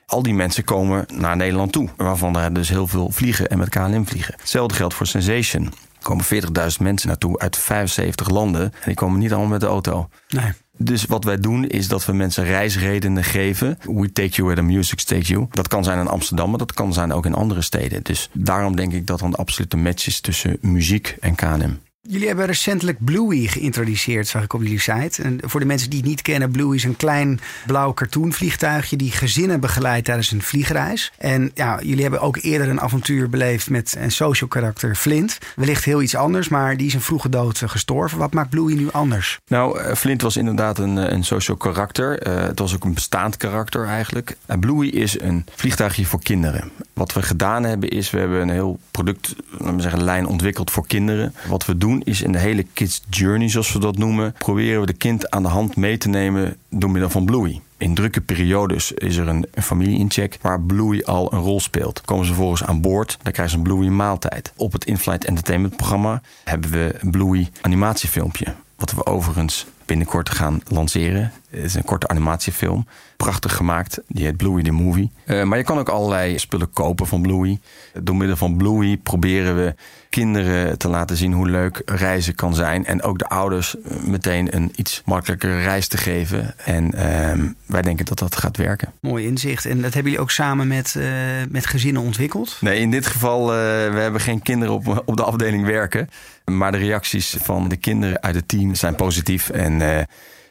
Al 0.06 0.22
die 0.22 0.34
mensen 0.34 0.64
komen 0.64 1.06
naar 1.12 1.36
Nederland 1.36 1.72
toe. 1.72 1.88
Waarvan 1.96 2.38
er 2.38 2.52
dus 2.52 2.68
heel 2.68 2.86
veel 2.86 3.10
vliegen 3.10 3.48
en 3.48 3.58
met 3.58 3.68
KLM 3.68 4.06
vliegen. 4.06 4.34
Hetzelfde 4.38 4.74
geldt 4.74 4.94
voor 4.94 5.06
Sensation. 5.06 5.64
Er 5.64 6.02
komen 6.02 6.24
40.000 6.24 6.80
mensen 6.80 7.08
naartoe 7.08 7.38
uit 7.38 7.58
75 7.58 8.30
landen. 8.30 8.62
En 8.62 8.70
die 8.84 8.94
komen 8.94 9.18
niet 9.18 9.30
allemaal 9.30 9.50
met 9.50 9.60
de 9.60 9.66
auto. 9.66 10.08
Nee. 10.28 10.52
Dus 10.76 11.04
wat 11.04 11.24
wij 11.24 11.36
doen 11.36 11.66
is 11.66 11.88
dat 11.88 12.04
we 12.04 12.12
mensen 12.12 12.44
reisredenen 12.44 13.24
geven. 13.24 13.78
We 13.82 14.12
take 14.12 14.28
you 14.28 14.48
where 14.48 14.60
the 14.60 14.66
music 14.66 15.00
takes 15.00 15.28
you. 15.28 15.46
Dat 15.50 15.68
kan 15.68 15.84
zijn 15.84 15.98
in 15.98 16.08
Amsterdam, 16.08 16.50
maar 16.50 16.58
dat 16.58 16.72
kan 16.72 16.92
zijn 16.92 17.12
ook 17.12 17.26
in 17.26 17.34
andere 17.34 17.62
steden. 17.62 18.02
Dus 18.02 18.30
daarom 18.32 18.76
denk 18.76 18.92
ik 18.92 19.06
dat 19.06 19.20
er 19.20 19.26
een 19.26 19.34
absolute 19.34 19.76
match 19.76 20.06
is 20.06 20.20
tussen 20.20 20.58
muziek 20.60 21.16
en 21.20 21.34
KLM. 21.34 21.78
Jullie 22.08 22.26
hebben 22.26 22.46
recentelijk 22.46 23.04
Bluey 23.04 23.46
geïntroduceerd, 23.46 24.28
zag 24.28 24.42
ik 24.42 24.52
op 24.52 24.62
jullie 24.62 24.80
site. 24.80 25.22
En 25.22 25.38
voor 25.42 25.60
de 25.60 25.66
mensen 25.66 25.90
die 25.90 25.98
het 25.98 26.08
niet 26.08 26.22
kennen, 26.22 26.50
Bluey 26.50 26.76
is 26.76 26.84
een 26.84 26.96
klein 26.96 27.40
blauw 27.66 27.94
cartoonvliegtuigje 27.94 28.96
die 28.96 29.10
gezinnen 29.10 29.60
begeleidt 29.60 30.04
tijdens 30.04 30.30
een 30.30 30.42
vliegreis. 30.42 31.12
En 31.18 31.50
ja, 31.54 31.80
jullie 31.82 32.02
hebben 32.02 32.20
ook 32.20 32.36
eerder 32.36 32.68
een 32.68 32.80
avontuur 32.80 33.30
beleefd 33.30 33.70
met 33.70 33.96
een 33.98 34.10
social 34.10 34.48
karakter 34.48 34.94
Flint. 34.94 35.38
Wellicht 35.56 35.84
heel 35.84 36.02
iets 36.02 36.16
anders, 36.16 36.48
maar 36.48 36.76
die 36.76 36.86
is 36.86 36.94
een 36.94 37.00
vroege 37.00 37.28
dood 37.28 37.62
gestorven. 37.66 38.18
Wat 38.18 38.32
maakt 38.32 38.50
Bluey 38.50 38.74
nu 38.74 38.90
anders? 38.90 39.38
Nou, 39.46 39.78
eh, 39.78 39.94
Flint 39.94 40.22
was 40.22 40.36
inderdaad 40.36 40.78
een, 40.78 40.98
eh, 40.98 41.12
een 41.12 41.24
social 41.24 41.56
karakter. 41.56 42.12
Het 42.28 42.58
was 42.58 42.74
ook 42.74 42.84
een 42.84 42.94
bestaand 42.94 43.36
karakter 43.36 43.86
eigenlijk. 43.86 44.36
Uh, 44.50 44.58
Bluey 44.58 44.88
is 44.88 45.20
een 45.20 45.44
vliegtuigje 45.54 46.06
voor 46.06 46.22
kinderen. 46.22 46.70
Wat 46.92 47.12
we 47.12 47.22
gedaan 47.22 47.64
hebben 47.64 47.88
is, 47.88 48.10
we 48.10 48.18
hebben 48.18 48.40
een 48.40 48.50
heel 48.50 48.78
product, 48.90 49.34
laten 49.50 49.76
we 49.76 49.82
zeggen, 49.82 50.02
lijn 50.02 50.26
ontwikkeld 50.26 50.70
voor 50.70 50.86
kinderen. 50.86 51.34
Wat 51.48 51.66
we 51.66 51.78
doen 51.78 51.92
is 52.04 52.22
in 52.22 52.32
de 52.32 52.38
hele 52.38 52.66
kids 52.72 53.02
journey, 53.10 53.48
zoals 53.48 53.72
we 53.72 53.78
dat 53.78 53.98
noemen, 53.98 54.34
proberen 54.38 54.80
we 54.80 54.86
de 54.86 54.92
kind 54.92 55.30
aan 55.30 55.42
de 55.42 55.48
hand 55.48 55.76
mee 55.76 55.96
te 55.96 56.08
nemen 56.08 56.56
door 56.70 56.90
middel 56.90 57.10
van 57.10 57.24
Bluey. 57.24 57.60
In 57.76 57.94
drukke 57.94 58.20
periodes 58.20 58.92
is 58.92 59.16
er 59.16 59.28
een, 59.28 59.46
familie-incheck 59.54 60.38
waar 60.40 60.60
Bluey 60.60 61.04
al 61.04 61.32
een 61.32 61.40
rol 61.40 61.60
speelt. 61.60 62.00
Komen 62.00 62.24
ze 62.24 62.32
vervolgens 62.32 62.64
aan 62.64 62.80
boord, 62.80 63.18
dan 63.22 63.32
krijgen 63.32 63.54
ze 63.54 63.56
een 63.56 63.72
Bluey 63.72 63.90
maaltijd. 63.90 64.52
Op 64.56 64.72
het 64.72 64.84
in-flight 64.84 65.24
entertainment 65.24 65.76
programma 65.76 66.22
hebben 66.44 66.70
we 66.70 66.94
een 66.98 67.10
Bluey 67.10 67.48
animatiefilmpje. 67.60 68.54
Wat 68.76 68.92
we 68.92 69.06
overigens 69.06 69.66
binnenkort 69.86 70.30
gaan 70.30 70.60
lanceren. 70.68 71.32
Het 71.50 71.64
is 71.64 71.74
een 71.74 71.84
korte 71.84 72.08
animatiefilm. 72.08 72.86
Prachtig 73.16 73.56
gemaakt. 73.56 74.00
Die 74.08 74.24
heet 74.24 74.36
Bluey 74.36 74.62
the 74.62 74.70
Movie. 74.70 75.10
Uh, 75.26 75.42
maar 75.42 75.58
je 75.58 75.64
kan 75.64 75.78
ook 75.78 75.88
allerlei 75.88 76.38
spullen 76.38 76.70
kopen 76.72 77.06
van 77.06 77.22
Bluey. 77.22 77.58
Door 78.02 78.16
middel 78.16 78.36
van 78.36 78.56
Bluey 78.56 78.96
proberen 78.96 79.56
we 79.56 79.74
kinderen 80.08 80.78
te 80.78 80.88
laten 80.88 81.16
zien 81.16 81.32
hoe 81.32 81.48
leuk 81.48 81.82
reizen 81.84 82.34
kan 82.34 82.54
zijn. 82.54 82.86
En 82.86 83.02
ook 83.02 83.18
de 83.18 83.28
ouders 83.28 83.76
meteen 84.04 84.56
een 84.56 84.72
iets 84.76 85.02
makkelijker 85.04 85.62
reis 85.62 85.88
te 85.88 85.96
geven. 85.96 86.58
En 86.58 86.84
uh, 86.94 87.48
wij 87.66 87.82
denken 87.82 88.04
dat 88.04 88.18
dat 88.18 88.36
gaat 88.36 88.56
werken. 88.56 88.92
Mooi 89.00 89.26
inzicht. 89.26 89.64
En 89.64 89.82
dat 89.82 89.94
hebben 89.94 90.02
jullie 90.02 90.18
ook 90.18 90.30
samen 90.30 90.68
met, 90.68 90.94
uh, 90.98 91.04
met 91.48 91.66
gezinnen 91.66 92.02
ontwikkeld? 92.02 92.56
Nee, 92.60 92.80
in 92.80 92.90
dit 92.90 93.06
geval, 93.06 93.40
uh, 93.40 93.56
we 93.92 93.98
hebben 93.98 94.20
geen 94.20 94.42
kinderen 94.42 94.74
op, 94.74 95.02
op 95.06 95.16
de 95.16 95.24
afdeling 95.24 95.66
werken. 95.66 96.08
Maar 96.44 96.72
de 96.72 96.78
reacties 96.78 97.36
van 97.40 97.68
de 97.68 97.76
kinderen 97.76 98.22
uit 98.22 98.34
het 98.34 98.48
team 98.48 98.74
zijn 98.74 98.94
positief. 98.94 99.50
En 99.50 99.80
uh, 99.80 100.02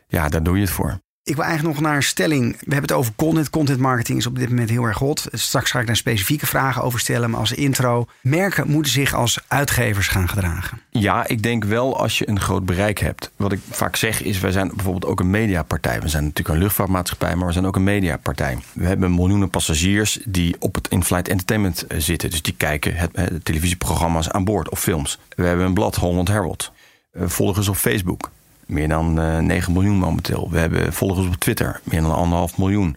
ja, 0.07 0.29
daar 0.29 0.43
doe 0.43 0.55
je 0.55 0.61
het 0.61 0.71
voor. 0.71 1.02
Ik 1.25 1.35
wil 1.35 1.43
eigenlijk 1.43 1.75
nog 1.75 1.87
naar 1.87 1.95
een 1.95 2.03
stelling. 2.03 2.51
We 2.51 2.57
hebben 2.59 2.81
het 2.81 2.91
over 2.91 3.13
content. 3.15 3.49
Content 3.49 3.79
marketing 3.79 4.17
is 4.17 4.25
op 4.25 4.39
dit 4.39 4.49
moment 4.49 4.69
heel 4.69 4.83
erg 4.83 4.97
hot. 4.97 5.27
Straks 5.31 5.71
ga 5.71 5.79
ik 5.79 5.87
daar 5.87 5.95
specifieke 5.95 6.45
vragen 6.45 6.83
over 6.83 6.99
stellen. 6.99 7.29
Maar 7.29 7.39
als 7.39 7.51
intro. 7.51 8.07
Merken 8.21 8.67
moeten 8.67 8.91
zich 8.91 9.13
als 9.13 9.39
uitgevers 9.47 10.07
gaan 10.07 10.29
gedragen. 10.29 10.81
Ja, 10.89 11.27
ik 11.27 11.43
denk 11.43 11.63
wel 11.63 11.99
als 11.99 12.17
je 12.17 12.29
een 12.29 12.39
groot 12.39 12.65
bereik 12.65 12.99
hebt. 12.99 13.31
Wat 13.35 13.51
ik 13.51 13.59
vaak 13.69 13.95
zeg 13.95 14.21
is, 14.21 14.39
wij 14.39 14.51
zijn 14.51 14.67
bijvoorbeeld 14.67 15.05
ook 15.05 15.19
een 15.19 15.29
mediapartij. 15.29 16.01
We 16.01 16.07
zijn 16.07 16.23
natuurlijk 16.23 16.55
een 16.55 16.61
luchtvaartmaatschappij, 16.61 17.35
maar 17.35 17.47
we 17.47 17.53
zijn 17.53 17.65
ook 17.65 17.75
een 17.75 17.83
mediapartij. 17.83 18.57
We 18.73 18.85
hebben 18.85 19.15
miljoenen 19.15 19.49
passagiers 19.49 20.19
die 20.25 20.55
op 20.59 20.75
het 20.75 20.87
in-flight 20.87 21.27
entertainment 21.27 21.85
zitten. 21.97 22.29
Dus 22.29 22.41
die 22.41 22.55
kijken 22.57 22.95
het, 22.95 23.09
het 23.15 23.45
televisieprogramma's 23.45 24.29
aan 24.29 24.43
boord 24.43 24.69
of 24.69 24.79
films. 24.79 25.19
We 25.35 25.43
hebben 25.43 25.65
een 25.65 25.73
blad 25.73 25.95
Holland 25.95 26.27
Herald. 26.27 26.71
Volgers 27.13 27.67
op 27.67 27.75
Facebook. 27.75 28.31
Meer 28.73 28.87
dan 28.87 29.19
uh, 29.19 29.37
9 29.37 29.73
miljoen 29.73 29.97
momenteel. 29.97 30.47
We 30.51 30.59
hebben 30.59 30.93
volgers 30.93 31.27
op 31.27 31.35
Twitter, 31.35 31.81
meer 31.83 32.01
dan 32.01 32.15
anderhalf 32.15 32.57
miljoen. 32.57 32.95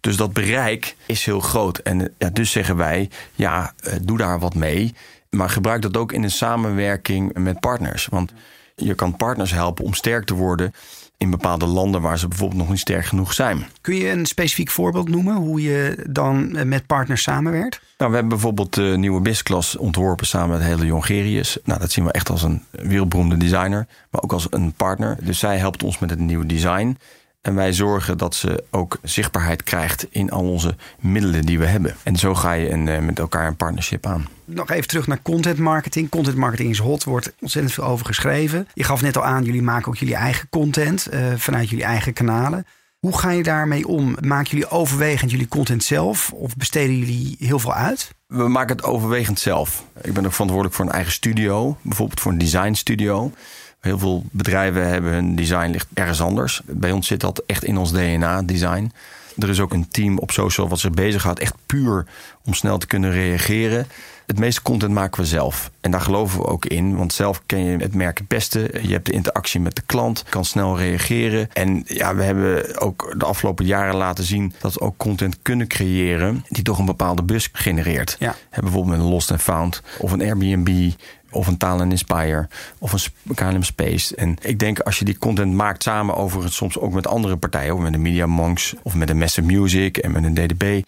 Dus 0.00 0.16
dat 0.16 0.32
bereik 0.32 0.96
is 1.06 1.24
heel 1.24 1.40
groot. 1.40 1.78
En 1.78 2.14
ja, 2.18 2.30
dus 2.30 2.50
zeggen 2.50 2.76
wij, 2.76 3.10
ja, 3.34 3.74
doe 4.02 4.18
daar 4.18 4.38
wat 4.38 4.54
mee. 4.54 4.94
Maar 5.30 5.50
gebruik 5.50 5.82
dat 5.82 5.96
ook 5.96 6.12
in 6.12 6.22
een 6.22 6.30
samenwerking 6.30 7.38
met 7.38 7.60
partners. 7.60 8.06
Want 8.06 8.32
je 8.74 8.94
kan 8.94 9.16
partners 9.16 9.52
helpen 9.52 9.84
om 9.84 9.94
sterk 9.94 10.24
te 10.24 10.34
worden 10.34 10.72
in 11.18 11.30
bepaalde 11.30 11.66
landen 11.66 12.00
waar 12.00 12.18
ze 12.18 12.28
bijvoorbeeld 12.28 12.60
nog 12.60 12.68
niet 12.68 12.78
sterk 12.78 13.04
genoeg 13.04 13.32
zijn. 13.32 13.66
Kun 13.80 13.94
je 13.94 14.10
een 14.10 14.26
specifiek 14.26 14.70
voorbeeld 14.70 15.08
noemen 15.08 15.34
hoe 15.34 15.62
je 15.62 16.06
dan 16.10 16.68
met 16.68 16.86
partners 16.86 17.22
samenwerkt? 17.22 17.80
Nou, 17.98 18.10
we 18.10 18.16
hebben 18.16 18.28
bijvoorbeeld 18.28 18.74
de 18.74 18.94
nieuwe 18.96 19.20
BIS-klas 19.20 19.76
ontworpen 19.76 20.26
samen 20.26 20.58
met 20.58 20.66
hele 20.66 20.86
Jongerius. 20.86 21.58
Nou, 21.64 21.80
dat 21.80 21.90
zien 21.90 22.04
we 22.04 22.12
echt 22.12 22.30
als 22.30 22.42
een 22.42 22.62
wereldberoemde 22.70 23.36
designer, 23.36 23.86
maar 24.10 24.22
ook 24.22 24.32
als 24.32 24.46
een 24.50 24.72
partner. 24.72 25.18
Dus 25.22 25.38
zij 25.38 25.56
helpt 25.58 25.82
ons 25.82 25.98
met 25.98 26.10
het 26.10 26.18
nieuwe 26.18 26.46
design. 26.46 26.98
En 27.46 27.54
wij 27.54 27.72
zorgen 27.72 28.18
dat 28.18 28.34
ze 28.34 28.64
ook 28.70 28.98
zichtbaarheid 29.02 29.62
krijgt 29.62 30.06
in 30.10 30.30
al 30.30 30.50
onze 30.50 30.76
middelen 31.00 31.42
die 31.42 31.58
we 31.58 31.66
hebben. 31.66 31.96
En 32.02 32.16
zo 32.16 32.34
ga 32.34 32.52
je 32.52 32.70
een, 32.70 33.04
met 33.04 33.18
elkaar 33.18 33.46
een 33.46 33.56
partnership 33.56 34.06
aan. 34.06 34.26
Nog 34.44 34.70
even 34.70 34.88
terug 34.88 35.06
naar 35.06 35.22
content 35.22 35.58
marketing. 35.58 36.08
Content 36.08 36.36
marketing 36.36 36.70
is 36.70 36.78
hot, 36.78 37.04
wordt 37.04 37.32
ontzettend 37.40 37.74
veel 37.74 37.84
over 37.84 38.06
geschreven. 38.06 38.68
Je 38.74 38.84
gaf 38.84 39.02
net 39.02 39.16
al 39.16 39.24
aan, 39.24 39.44
jullie 39.44 39.62
maken 39.62 39.88
ook 39.88 39.96
jullie 39.96 40.14
eigen 40.14 40.48
content 40.48 41.08
uh, 41.12 41.32
vanuit 41.36 41.68
jullie 41.68 41.84
eigen 41.84 42.12
kanalen. 42.12 42.66
Hoe 42.98 43.18
ga 43.18 43.30
je 43.30 43.42
daarmee 43.42 43.88
om? 43.88 44.16
Maken 44.20 44.50
jullie 44.50 44.70
overwegend 44.70 45.30
jullie 45.30 45.48
content 45.48 45.84
zelf 45.84 46.32
of 46.32 46.56
besteden 46.56 46.98
jullie 46.98 47.36
heel 47.38 47.58
veel 47.58 47.74
uit? 47.74 48.10
We 48.26 48.48
maken 48.48 48.76
het 48.76 48.84
overwegend 48.84 49.38
zelf. 49.38 49.84
Ik 50.02 50.12
ben 50.12 50.26
ook 50.26 50.32
verantwoordelijk 50.32 50.76
voor 50.76 50.86
een 50.86 50.92
eigen 50.92 51.12
studio, 51.12 51.76
bijvoorbeeld 51.82 52.20
voor 52.20 52.32
een 52.32 52.38
design 52.38 52.72
studio. 52.72 53.32
Heel 53.80 53.98
veel 53.98 54.24
bedrijven 54.30 54.88
hebben 54.88 55.12
hun 55.12 55.36
design 55.36 55.70
ligt 55.70 55.86
ergens 55.94 56.20
anders. 56.20 56.60
Bij 56.64 56.92
ons 56.92 57.06
zit 57.06 57.20
dat 57.20 57.42
echt 57.46 57.64
in 57.64 57.76
ons 57.76 57.92
DNA, 57.92 58.42
design. 58.42 58.92
Er 59.38 59.48
is 59.48 59.60
ook 59.60 59.72
een 59.72 59.88
team 59.88 60.18
op 60.18 60.30
social 60.30 60.68
wat 60.68 60.78
zich 60.78 60.90
bezighoudt 60.90 61.38
echt 61.38 61.54
puur 61.66 62.06
om 62.44 62.54
snel 62.54 62.78
te 62.78 62.86
kunnen 62.86 63.12
reageren. 63.12 63.86
Het 64.26 64.38
meeste 64.38 64.62
content 64.62 64.92
maken 64.92 65.20
we 65.20 65.26
zelf. 65.26 65.70
En 65.80 65.90
daar 65.90 66.00
geloven 66.00 66.38
we 66.38 66.46
ook 66.46 66.66
in. 66.66 66.96
Want 66.96 67.12
zelf 67.12 67.42
ken 67.46 67.64
je 67.64 67.76
het 67.76 67.94
merk 67.94 68.18
het 68.18 68.28
beste. 68.28 68.70
Je 68.82 68.92
hebt 68.92 69.06
de 69.06 69.12
interactie 69.12 69.60
met 69.60 69.76
de 69.76 69.82
klant. 69.86 70.24
Kan 70.28 70.44
snel 70.44 70.78
reageren. 70.78 71.48
En 71.52 71.82
ja, 71.86 72.14
we 72.14 72.22
hebben 72.22 72.80
ook 72.80 73.14
de 73.18 73.24
afgelopen 73.24 73.66
jaren 73.66 73.94
laten 73.94 74.24
zien 74.24 74.52
dat 74.60 74.72
we 74.72 74.80
ook 74.80 74.96
content 74.96 75.38
kunnen 75.42 75.66
creëren. 75.66 76.44
die 76.48 76.62
toch 76.62 76.78
een 76.78 76.84
bepaalde 76.84 77.22
bus 77.22 77.48
genereert. 77.52 78.16
Ja. 78.18 78.34
bijvoorbeeld 78.50 78.96
met 78.96 78.98
een 78.98 79.12
Lost 79.12 79.30
and 79.30 79.42
Found 79.42 79.82
of 79.98 80.12
een 80.12 80.22
Airbnb 80.22 80.90
of 81.36 81.46
een 81.46 81.56
Taal 81.56 81.80
Inspire 81.80 82.48
of 82.78 82.92
een 82.92 83.34
KLM 83.34 83.62
Space. 83.62 84.16
En 84.16 84.36
ik 84.40 84.58
denk 84.58 84.80
als 84.80 84.98
je 84.98 85.04
die 85.04 85.18
content 85.18 85.52
maakt 85.52 85.82
samen 85.82 86.16
over 86.16 86.52
soms 86.52 86.78
ook 86.78 86.92
met 86.92 87.06
andere 87.06 87.36
partijen, 87.36 87.72
ook 87.72 87.80
met 87.80 87.92
de 87.92 87.98
Media 87.98 88.26
Monks 88.26 88.74
of 88.82 88.94
met 88.94 89.10
een 89.10 89.18
Massive 89.18 89.46
Music 89.46 89.96
en 89.96 90.12
met 90.12 90.24
een 90.24 90.34
DDB. 90.34 90.82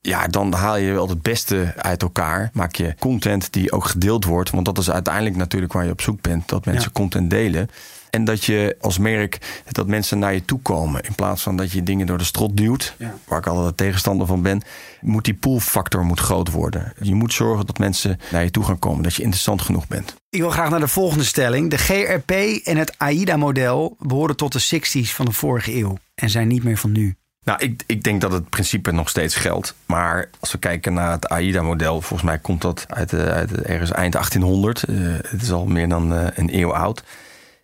Ja, 0.00 0.26
dan 0.26 0.52
haal 0.52 0.76
je 0.76 0.92
wel 0.92 1.08
het 1.08 1.22
beste 1.22 1.74
uit 1.76 2.02
elkaar. 2.02 2.50
Maak 2.52 2.74
je 2.74 2.94
content 2.98 3.52
die 3.52 3.72
ook 3.72 3.84
gedeeld 3.84 4.24
wordt. 4.24 4.50
Want 4.50 4.64
dat 4.64 4.78
is 4.78 4.90
uiteindelijk 4.90 5.36
natuurlijk 5.36 5.72
waar 5.72 5.84
je 5.84 5.90
op 5.90 6.00
zoek 6.00 6.20
bent. 6.20 6.48
Dat 6.48 6.64
mensen 6.64 6.92
content 6.92 7.30
delen. 7.30 7.68
En 8.12 8.24
dat 8.24 8.44
je 8.44 8.76
als 8.80 8.98
merk 8.98 9.62
dat 9.70 9.86
mensen 9.86 10.18
naar 10.18 10.34
je 10.34 10.44
toe 10.44 10.60
komen. 10.60 11.02
In 11.02 11.14
plaats 11.14 11.42
van 11.42 11.56
dat 11.56 11.72
je 11.72 11.82
dingen 11.82 12.06
door 12.06 12.18
de 12.18 12.24
strot 12.24 12.56
duwt. 12.56 12.96
Waar 13.24 13.38
ik 13.38 13.46
altijd 13.46 13.76
tegenstander 13.76 14.26
van 14.26 14.42
ben. 14.42 14.62
Moet 15.00 15.24
die 15.24 15.34
poolfactor 15.34 16.04
moet 16.04 16.20
groot 16.20 16.50
worden. 16.50 16.92
Je 17.00 17.14
moet 17.14 17.32
zorgen 17.32 17.66
dat 17.66 17.78
mensen 17.78 18.20
naar 18.30 18.44
je 18.44 18.50
toe 18.50 18.64
gaan 18.64 18.78
komen. 18.78 19.02
Dat 19.02 19.14
je 19.14 19.22
interessant 19.22 19.62
genoeg 19.62 19.86
bent. 19.86 20.14
Ik 20.28 20.40
wil 20.40 20.50
graag 20.50 20.70
naar 20.70 20.80
de 20.80 20.88
volgende 20.88 21.24
stelling. 21.24 21.70
De 21.70 21.78
GRP 21.78 22.30
en 22.64 22.76
het 22.76 22.98
AIDA-model 22.98 23.96
behoren 23.98 24.36
tot 24.36 24.52
de 24.52 24.80
60s 24.80 25.14
van 25.14 25.24
de 25.24 25.32
vorige 25.32 25.74
eeuw. 25.74 25.96
En 26.14 26.30
zijn 26.30 26.48
niet 26.48 26.64
meer 26.64 26.78
van 26.78 26.92
nu. 26.92 27.16
Nou, 27.44 27.58
ik, 27.62 27.82
ik 27.86 28.02
denk 28.02 28.20
dat 28.20 28.32
het 28.32 28.48
principe 28.48 28.92
nog 28.92 29.08
steeds 29.08 29.34
geldt. 29.34 29.74
Maar 29.86 30.30
als 30.40 30.52
we 30.52 30.58
kijken 30.58 30.92
naar 30.92 31.10
het 31.10 31.28
AIDA-model, 31.28 32.00
volgens 32.00 32.22
mij 32.22 32.38
komt 32.38 32.62
dat 32.62 32.84
uit, 32.88 33.14
uit 33.14 33.52
ergens 33.52 33.90
eind 33.90 34.12
1800. 34.12 34.84
Uh, 34.88 35.14
eh, 35.14 35.22
het 35.28 35.42
is 35.42 35.52
al 35.52 35.66
meer 35.66 35.88
dan 35.88 36.12
uh, 36.12 36.26
een 36.34 36.58
eeuw 36.58 36.74
oud. 36.74 37.02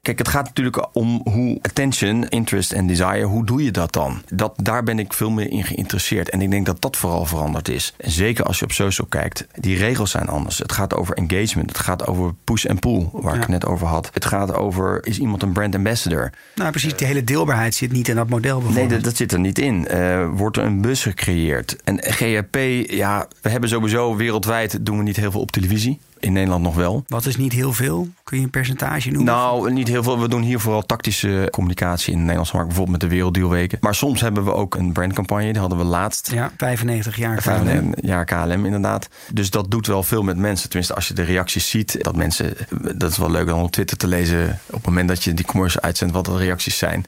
Kijk, 0.03 0.19
het 0.19 0.29
gaat 0.29 0.45
natuurlijk 0.45 0.89
om 0.93 1.21
hoe 1.25 1.59
attention, 1.63 2.29
interest 2.29 2.73
en 2.73 2.87
desire, 2.87 3.23
hoe 3.23 3.47
doe 3.47 3.65
je 3.65 3.71
dat 3.71 3.93
dan? 3.93 4.23
Dat, 4.35 4.55
daar 4.57 4.83
ben 4.83 4.99
ik 4.99 5.13
veel 5.13 5.31
meer 5.31 5.51
in 5.51 5.65
geïnteresseerd. 5.65 6.31
En 6.31 6.43
ik 6.43 6.51
denk 6.51 6.67
dat 6.67 6.81
dat 6.81 6.97
vooral 6.97 7.25
veranderd 7.25 7.69
is. 7.69 7.95
En 7.97 8.11
zeker 8.11 8.45
als 8.45 8.59
je 8.59 8.65
op 8.65 8.73
social 8.73 9.07
kijkt, 9.07 9.47
die 9.55 9.77
regels 9.77 10.11
zijn 10.11 10.29
anders. 10.29 10.59
Het 10.59 10.73
gaat 10.73 10.95
over 10.95 11.17
engagement, 11.17 11.69
het 11.69 11.79
gaat 11.79 12.07
over 12.07 12.35
push 12.45 12.65
en 12.65 12.79
pull, 12.79 13.09
waar 13.13 13.35
ik 13.35 13.41
het 13.41 13.49
net 13.49 13.67
over 13.67 13.87
had. 13.87 14.11
Het 14.13 14.25
gaat 14.25 14.55
over, 14.55 15.07
is 15.07 15.19
iemand 15.19 15.43
een 15.43 15.53
brand 15.53 15.75
ambassador? 15.75 16.33
Nou, 16.55 16.71
precies, 16.71 16.97
die 16.97 17.07
hele 17.07 17.25
deelbaarheid 17.25 17.75
zit 17.75 17.93
niet 17.93 18.09
in 18.09 18.17
dat 18.17 18.29
model 18.29 18.61
Nee, 18.61 18.89
dat, 18.89 19.05
dat, 19.05 19.17
zit 19.17 19.33
er 19.33 19.41
niet 19.41 19.59
in. 19.59 19.89
Uh, 19.95 20.29
wordt 20.33 20.57
er 20.57 20.65
een 20.65 20.81
bus 20.81 21.03
gecreëerd? 21.03 21.77
En 21.85 21.99
GRP, 22.03 22.57
ja, 22.91 23.29
we 23.43 23.49
hebben 23.49 23.69
sowieso 23.69 24.17
wereldwijd, 24.17 24.87
doen 24.87 24.97
we 24.97 25.03
niet 25.03 25.17
heel 25.17 25.31
veel 25.31 25.41
op 25.41 25.51
televisie. 25.51 26.01
In 26.21 26.33
Nederland 26.33 26.63
nog 26.63 26.75
wel. 26.75 27.05
Wat 27.07 27.27
is 27.27 27.37
niet 27.37 27.53
heel 27.53 27.73
veel? 27.73 28.09
Kun 28.25 28.39
je 28.39 28.45
een 28.45 28.51
percentage 28.51 29.11
noemen? 29.11 29.35
Nou, 29.35 29.73
niet 29.73 29.88
heel 29.89 30.03
veel. 30.03 30.21
We 30.21 30.29
doen 30.29 30.43
hier 30.43 30.61
vooral 30.61 30.83
tactische 30.83 31.49
communicatie 31.51 32.09
in 32.09 32.17
de 32.17 32.23
Nederlandse 32.23 32.55
markt. 32.55 32.69
Bijvoorbeeld 32.69 33.01
met 33.01 33.11
de 33.11 33.17
Werelddealweken. 33.17 33.79
Maar 33.81 33.95
soms 33.95 34.21
hebben 34.21 34.45
we 34.45 34.53
ook 34.53 34.75
een 34.75 34.93
brandcampagne. 34.93 35.53
Die 35.53 35.61
hadden 35.61 35.79
we 35.79 35.85
laatst. 35.85 36.31
Ja, 36.33 36.53
95 36.57 37.17
jaar 37.17 37.43
95 37.43 38.05
jaar 38.05 38.25
KLM 38.25 38.65
inderdaad. 38.65 39.09
Dus 39.33 39.51
dat 39.51 39.71
doet 39.71 39.87
wel 39.87 40.03
veel 40.03 40.23
met 40.23 40.37
mensen. 40.37 40.69
Tenminste, 40.69 40.95
als 40.95 41.09
je 41.09 41.15
de 41.15 41.23
reacties 41.23 41.71
ziet. 41.71 41.97
Dat 42.05 42.17
mensen, 42.17 42.55
dat 42.95 43.11
is 43.11 43.19
wel 43.19 43.31
leuk 43.31 43.53
om 43.53 43.63
op 43.63 43.71
Twitter 43.71 43.97
te 43.97 44.07
lezen. 44.07 44.61
Op 44.67 44.75
het 44.75 44.87
moment 44.87 45.09
dat 45.09 45.25
je 45.25 45.35
die 45.35 45.45
commercial 45.45 45.83
uitzendt, 45.83 46.15
wat 46.15 46.25
de 46.25 46.37
reacties 46.37 46.79
zijn. 46.79 47.05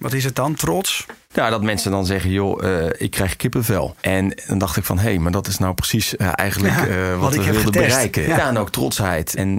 Wat 0.00 0.12
is 0.12 0.24
het 0.24 0.36
dan? 0.36 0.54
Trots? 0.54 1.06
Ja, 1.32 1.50
dat 1.50 1.62
mensen 1.62 1.90
dan 1.90 2.06
zeggen, 2.06 2.30
joh, 2.30 2.62
uh, 2.62 2.86
ik 2.96 3.10
krijg 3.10 3.36
kippenvel. 3.36 3.94
En 4.00 4.32
dan 4.46 4.58
dacht 4.58 4.76
ik 4.76 4.84
van, 4.84 4.98
hé, 4.98 5.02
hey, 5.02 5.18
maar 5.18 5.32
dat 5.32 5.46
is 5.46 5.58
nou 5.58 5.74
precies 5.74 6.14
uh, 6.14 6.28
eigenlijk 6.34 6.74
ja, 6.74 6.86
uh, 6.86 7.18
wat, 7.18 7.34
wat 7.34 7.44
we 7.44 7.52
wilden 7.52 7.72
bereiken. 7.72 8.22
Ja. 8.22 8.36
ja. 8.36 8.48
en 8.48 8.58
ook 8.58 8.70
trotsheid. 8.70 9.34
En 9.34 9.58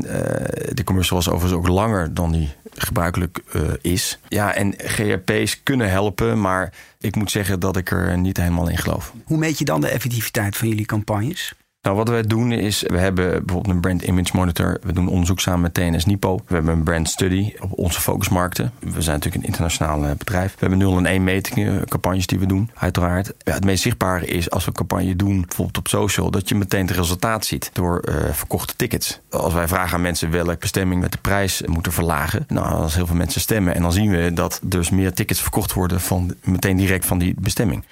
de 0.69 0.83
commercial 0.83 1.17
was 1.17 1.29
overigens 1.29 1.59
ook 1.59 1.67
langer 1.67 2.13
dan 2.13 2.31
die 2.31 2.49
gebruikelijk 2.75 3.43
is. 3.81 4.19
Ja, 4.27 4.53
en 4.53 4.73
GRP's 4.77 5.63
kunnen 5.63 5.89
helpen, 5.89 6.41
maar 6.41 6.73
ik 6.99 7.15
moet 7.15 7.31
zeggen 7.31 7.59
dat 7.59 7.77
ik 7.77 7.91
er 7.91 8.17
niet 8.17 8.37
helemaal 8.37 8.69
in 8.69 8.77
geloof. 8.77 9.13
Hoe 9.25 9.37
meet 9.37 9.57
je 9.57 9.65
dan 9.65 9.81
de 9.81 9.87
effectiviteit 9.87 10.57
van 10.57 10.67
jullie 10.67 10.85
campagnes? 10.85 11.53
Nou, 11.81 11.95
wat 11.95 12.09
wij 12.09 12.21
doen 12.21 12.51
is, 12.51 12.83
we 12.87 12.97
hebben 12.97 13.45
bijvoorbeeld 13.45 13.75
een 13.75 13.81
brand 13.81 14.01
image 14.01 14.31
monitor. 14.33 14.77
We 14.81 14.93
doen 14.93 15.07
onderzoek 15.07 15.39
samen 15.39 15.61
met 15.61 15.73
TNS 15.73 16.05
Nipo. 16.05 16.41
We 16.47 16.53
hebben 16.53 16.73
een 16.73 16.83
brand 16.83 17.09
study 17.09 17.53
op 17.59 17.71
onze 17.77 18.01
focusmarkten. 18.01 18.71
We 18.79 19.01
zijn 19.01 19.15
natuurlijk 19.15 19.43
een 19.43 19.49
internationaal 19.49 20.05
eh, 20.05 20.11
bedrijf. 20.17 20.51
We 20.51 20.57
hebben 20.59 20.77
0 20.77 20.97
en 20.97 21.05
1 21.05 21.23
metingen, 21.23 21.87
campagnes 21.87 22.27
die 22.27 22.39
we 22.39 22.45
doen, 22.45 22.69
uiteraard. 22.73 23.33
Ja, 23.37 23.53
het 23.53 23.65
meest 23.65 23.81
zichtbare 23.81 24.25
is 24.25 24.49
als 24.49 24.63
we 24.63 24.69
een 24.69 24.75
campagne 24.75 25.15
doen, 25.15 25.41
bijvoorbeeld 25.41 25.77
op 25.77 25.87
social, 25.87 26.31
dat 26.31 26.49
je 26.49 26.55
meteen 26.55 26.87
het 26.87 26.95
resultaat 26.95 27.45
ziet 27.45 27.69
door 27.73 28.01
uh, 28.09 28.15
verkochte 28.31 28.75
tickets. 28.75 29.19
Als 29.29 29.53
wij 29.53 29.67
vragen 29.67 29.95
aan 29.95 30.01
mensen 30.01 30.31
welke 30.31 30.57
bestemming 30.57 31.01
met 31.01 31.11
de 31.11 31.17
prijs 31.21 31.61
moeten 31.65 31.91
verlagen, 31.91 32.45
nou, 32.47 32.67
als 32.67 32.95
heel 32.95 33.07
veel 33.07 33.15
mensen 33.15 33.41
stemmen 33.41 33.75
en 33.75 33.81
dan 33.81 33.93
zien 33.93 34.09
we 34.09 34.33
dat 34.33 34.59
dus 34.63 34.89
meer 34.89 35.13
tickets 35.13 35.41
verkocht 35.41 35.73
worden 35.73 36.01
van 36.01 36.33
meteen 36.43 36.77
direct 36.77 37.05
van 37.05 37.17
die 37.17 37.33
bestemming. 37.37 37.83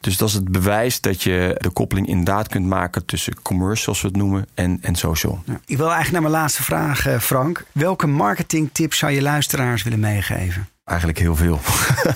Dus 0.00 0.16
dat 0.16 0.28
is 0.28 0.34
het 0.34 0.48
bewijs 0.48 1.00
dat 1.00 1.22
je 1.22 1.56
de 1.58 1.70
koppeling 1.70 2.06
inderdaad 2.06 2.48
kunt 2.48 2.66
maken 2.66 3.04
tussen 3.04 3.42
commerce, 3.42 3.82
zoals 3.82 4.00
we 4.00 4.08
het 4.08 4.16
noemen, 4.16 4.46
en, 4.54 4.78
en 4.82 4.94
social. 4.94 5.42
Ja. 5.44 5.60
Ik 5.66 5.76
wil 5.76 5.86
eigenlijk 5.86 6.12
naar 6.12 6.30
mijn 6.30 6.42
laatste 6.42 6.62
vraag, 6.62 7.06
eh, 7.06 7.18
Frank. 7.18 7.64
Welke 7.72 8.06
marketingtips 8.06 8.98
zou 8.98 9.12
je 9.12 9.22
luisteraars 9.22 9.82
willen 9.82 10.00
meegeven? 10.00 10.68
Eigenlijk 10.84 11.18
heel 11.18 11.36
veel. 11.36 11.60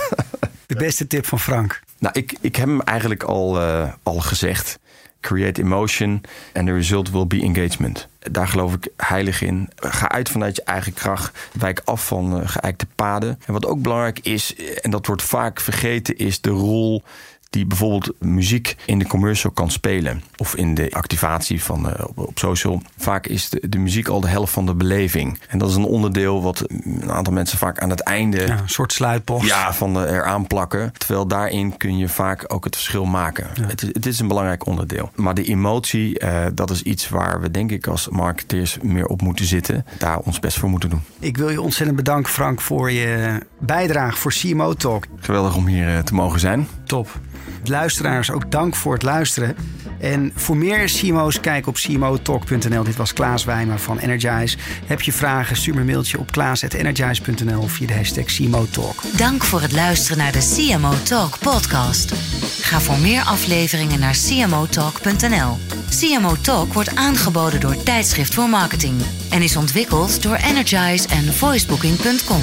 de 0.66 0.74
beste 0.76 1.06
tip 1.06 1.26
van 1.26 1.40
Frank? 1.40 1.80
Nou, 1.98 2.18
ik, 2.18 2.36
ik 2.40 2.56
heb 2.56 2.66
hem 2.66 2.80
eigenlijk 2.80 3.22
al, 3.22 3.62
uh, 3.62 3.92
al 4.02 4.20
gezegd. 4.20 4.78
Create 5.20 5.62
emotion 5.62 6.20
and 6.52 6.66
the 6.66 6.72
result 6.72 7.10
will 7.10 7.26
be 7.26 7.40
engagement. 7.40 8.08
Daar 8.18 8.48
geloof 8.48 8.74
ik 8.74 8.88
heilig 8.96 9.42
in. 9.42 9.70
Ga 9.76 10.08
uit 10.08 10.28
vanuit 10.28 10.56
je 10.56 10.62
eigen 10.62 10.94
kracht. 10.94 11.38
Wijk 11.52 11.80
af 11.84 12.06
van 12.06 12.40
uh, 12.40 12.48
geëikte 12.48 12.86
paden. 12.94 13.40
En 13.46 13.52
wat 13.52 13.66
ook 13.66 13.82
belangrijk 13.82 14.18
is, 14.18 14.54
en 14.80 14.90
dat 14.90 15.06
wordt 15.06 15.22
vaak 15.22 15.60
vergeten, 15.60 16.16
is 16.16 16.40
de 16.40 16.50
rol 16.50 17.02
die 17.52 17.66
bijvoorbeeld 17.66 18.12
muziek 18.18 18.76
in 18.86 18.98
de 18.98 19.06
commercial 19.06 19.52
kan 19.52 19.70
spelen. 19.70 20.22
Of 20.36 20.54
in 20.54 20.74
de 20.74 20.90
activatie 20.90 21.62
van, 21.62 21.86
uh, 21.86 21.92
op, 22.14 22.38
social. 22.38 22.82
Vaak 22.96 23.26
is 23.26 23.48
de, 23.48 23.68
de, 23.68 23.78
muziek 23.78 24.08
al 24.08 24.20
de 24.20 24.28
helft 24.28 24.52
van 24.52 24.66
de 24.66 24.74
beleving. 24.74 25.38
En 25.48 25.58
dat 25.58 25.70
is 25.70 25.74
een 25.74 25.84
onderdeel 25.84 26.42
wat 26.42 26.64
een 26.68 27.12
aantal 27.12 27.32
mensen 27.32 27.58
vaak 27.58 27.78
aan 27.78 27.90
het 27.90 28.00
einde... 28.00 28.46
Ja, 28.46 28.58
een 28.58 28.68
soort 28.68 28.92
sluitpost. 28.92 29.46
Ja, 29.46 29.74
van 29.74 29.94
de, 29.94 30.06
eraan 30.06 30.46
plakken. 30.46 30.92
Terwijl 30.98 31.26
daarin 31.26 31.76
kun 31.76 31.98
je 31.98 32.08
vaak 32.08 32.44
ook 32.46 32.64
het 32.64 32.74
verschil 32.74 33.04
maken. 33.04 33.46
Het, 33.60 33.80
het, 33.80 34.06
is 34.06 34.18
een 34.18 34.28
belangrijk 34.28 34.66
onderdeel. 34.66 35.10
Maar 35.14 35.34
de 35.34 35.44
emotie, 35.44 36.22
uh, 36.22 36.46
dat 36.54 36.70
is 36.70 36.82
iets 36.82 37.08
waar 37.08 37.40
we 37.40 37.50
denk 37.50 37.70
ik 37.70 37.86
als 37.86 38.08
marketeers 38.08 38.78
meer 38.82 39.06
op 39.06 39.22
moeten 39.22 39.44
zitten. 39.44 39.86
Daar 39.98 40.18
ons 40.18 40.40
best 40.40 40.58
voor 40.58 40.68
moeten 40.68 40.90
doen. 40.90 41.02
Ik 41.18 41.36
wil 41.36 41.50
je 41.50 41.60
ontzettend 41.60 41.96
bedanken 41.96 42.32
Frank 42.32 42.60
voor 42.60 42.90
je 42.90 43.38
bijdrage 43.58 44.16
voor 44.16 44.32
CMO 44.32 44.74
Talk. 44.74 45.04
Geweldig 45.20 45.56
om 45.56 45.66
hier 45.66 45.88
uh, 45.88 45.98
te 45.98 46.14
mogen 46.14 46.40
zijn. 46.40 46.68
Top. 46.92 47.20
Luisteraars, 47.64 48.30
ook 48.30 48.50
dank 48.50 48.74
voor 48.74 48.92
het 48.92 49.02
luisteren. 49.02 49.56
En 50.00 50.32
voor 50.34 50.56
meer 50.56 50.84
CMO's, 50.84 51.40
kijk 51.40 51.66
op 51.66 51.74
cmotalk.nl. 51.74 52.82
Dit 52.82 52.96
was 52.96 53.12
Klaas 53.12 53.44
Wijmer 53.44 53.78
van 53.78 53.98
Energize. 53.98 54.56
Heb 54.86 55.00
je 55.00 55.12
vragen, 55.12 55.56
stuur 55.56 55.74
me 55.74 55.80
een 55.80 55.86
mailtje 55.86 56.18
op 56.18 56.32
klaas.energize.nl 56.32 57.66
via 57.66 57.86
de 57.86 57.94
hashtag 57.94 58.24
CMO 58.24 58.66
Talk. 58.70 59.02
Dank 59.16 59.44
voor 59.44 59.60
het 59.60 59.72
luisteren 59.72 60.18
naar 60.18 60.32
de 60.32 60.54
CMO 60.56 60.92
Talk 61.02 61.38
podcast. 61.38 62.14
Ga 62.60 62.80
voor 62.80 62.98
meer 62.98 63.22
afleveringen 63.22 64.00
naar 64.00 64.16
cmotalk.nl. 64.26 65.58
CMO 66.00 66.36
Talk 66.40 66.72
wordt 66.72 66.96
aangeboden 66.96 67.60
door 67.60 67.82
Tijdschrift 67.82 68.34
voor 68.34 68.48
Marketing 68.48 69.00
en 69.30 69.42
is 69.42 69.56
ontwikkeld 69.56 70.22
door 70.22 70.36
Energize 70.36 71.08
en 71.08 71.32
voicebooking.com. 71.32 72.42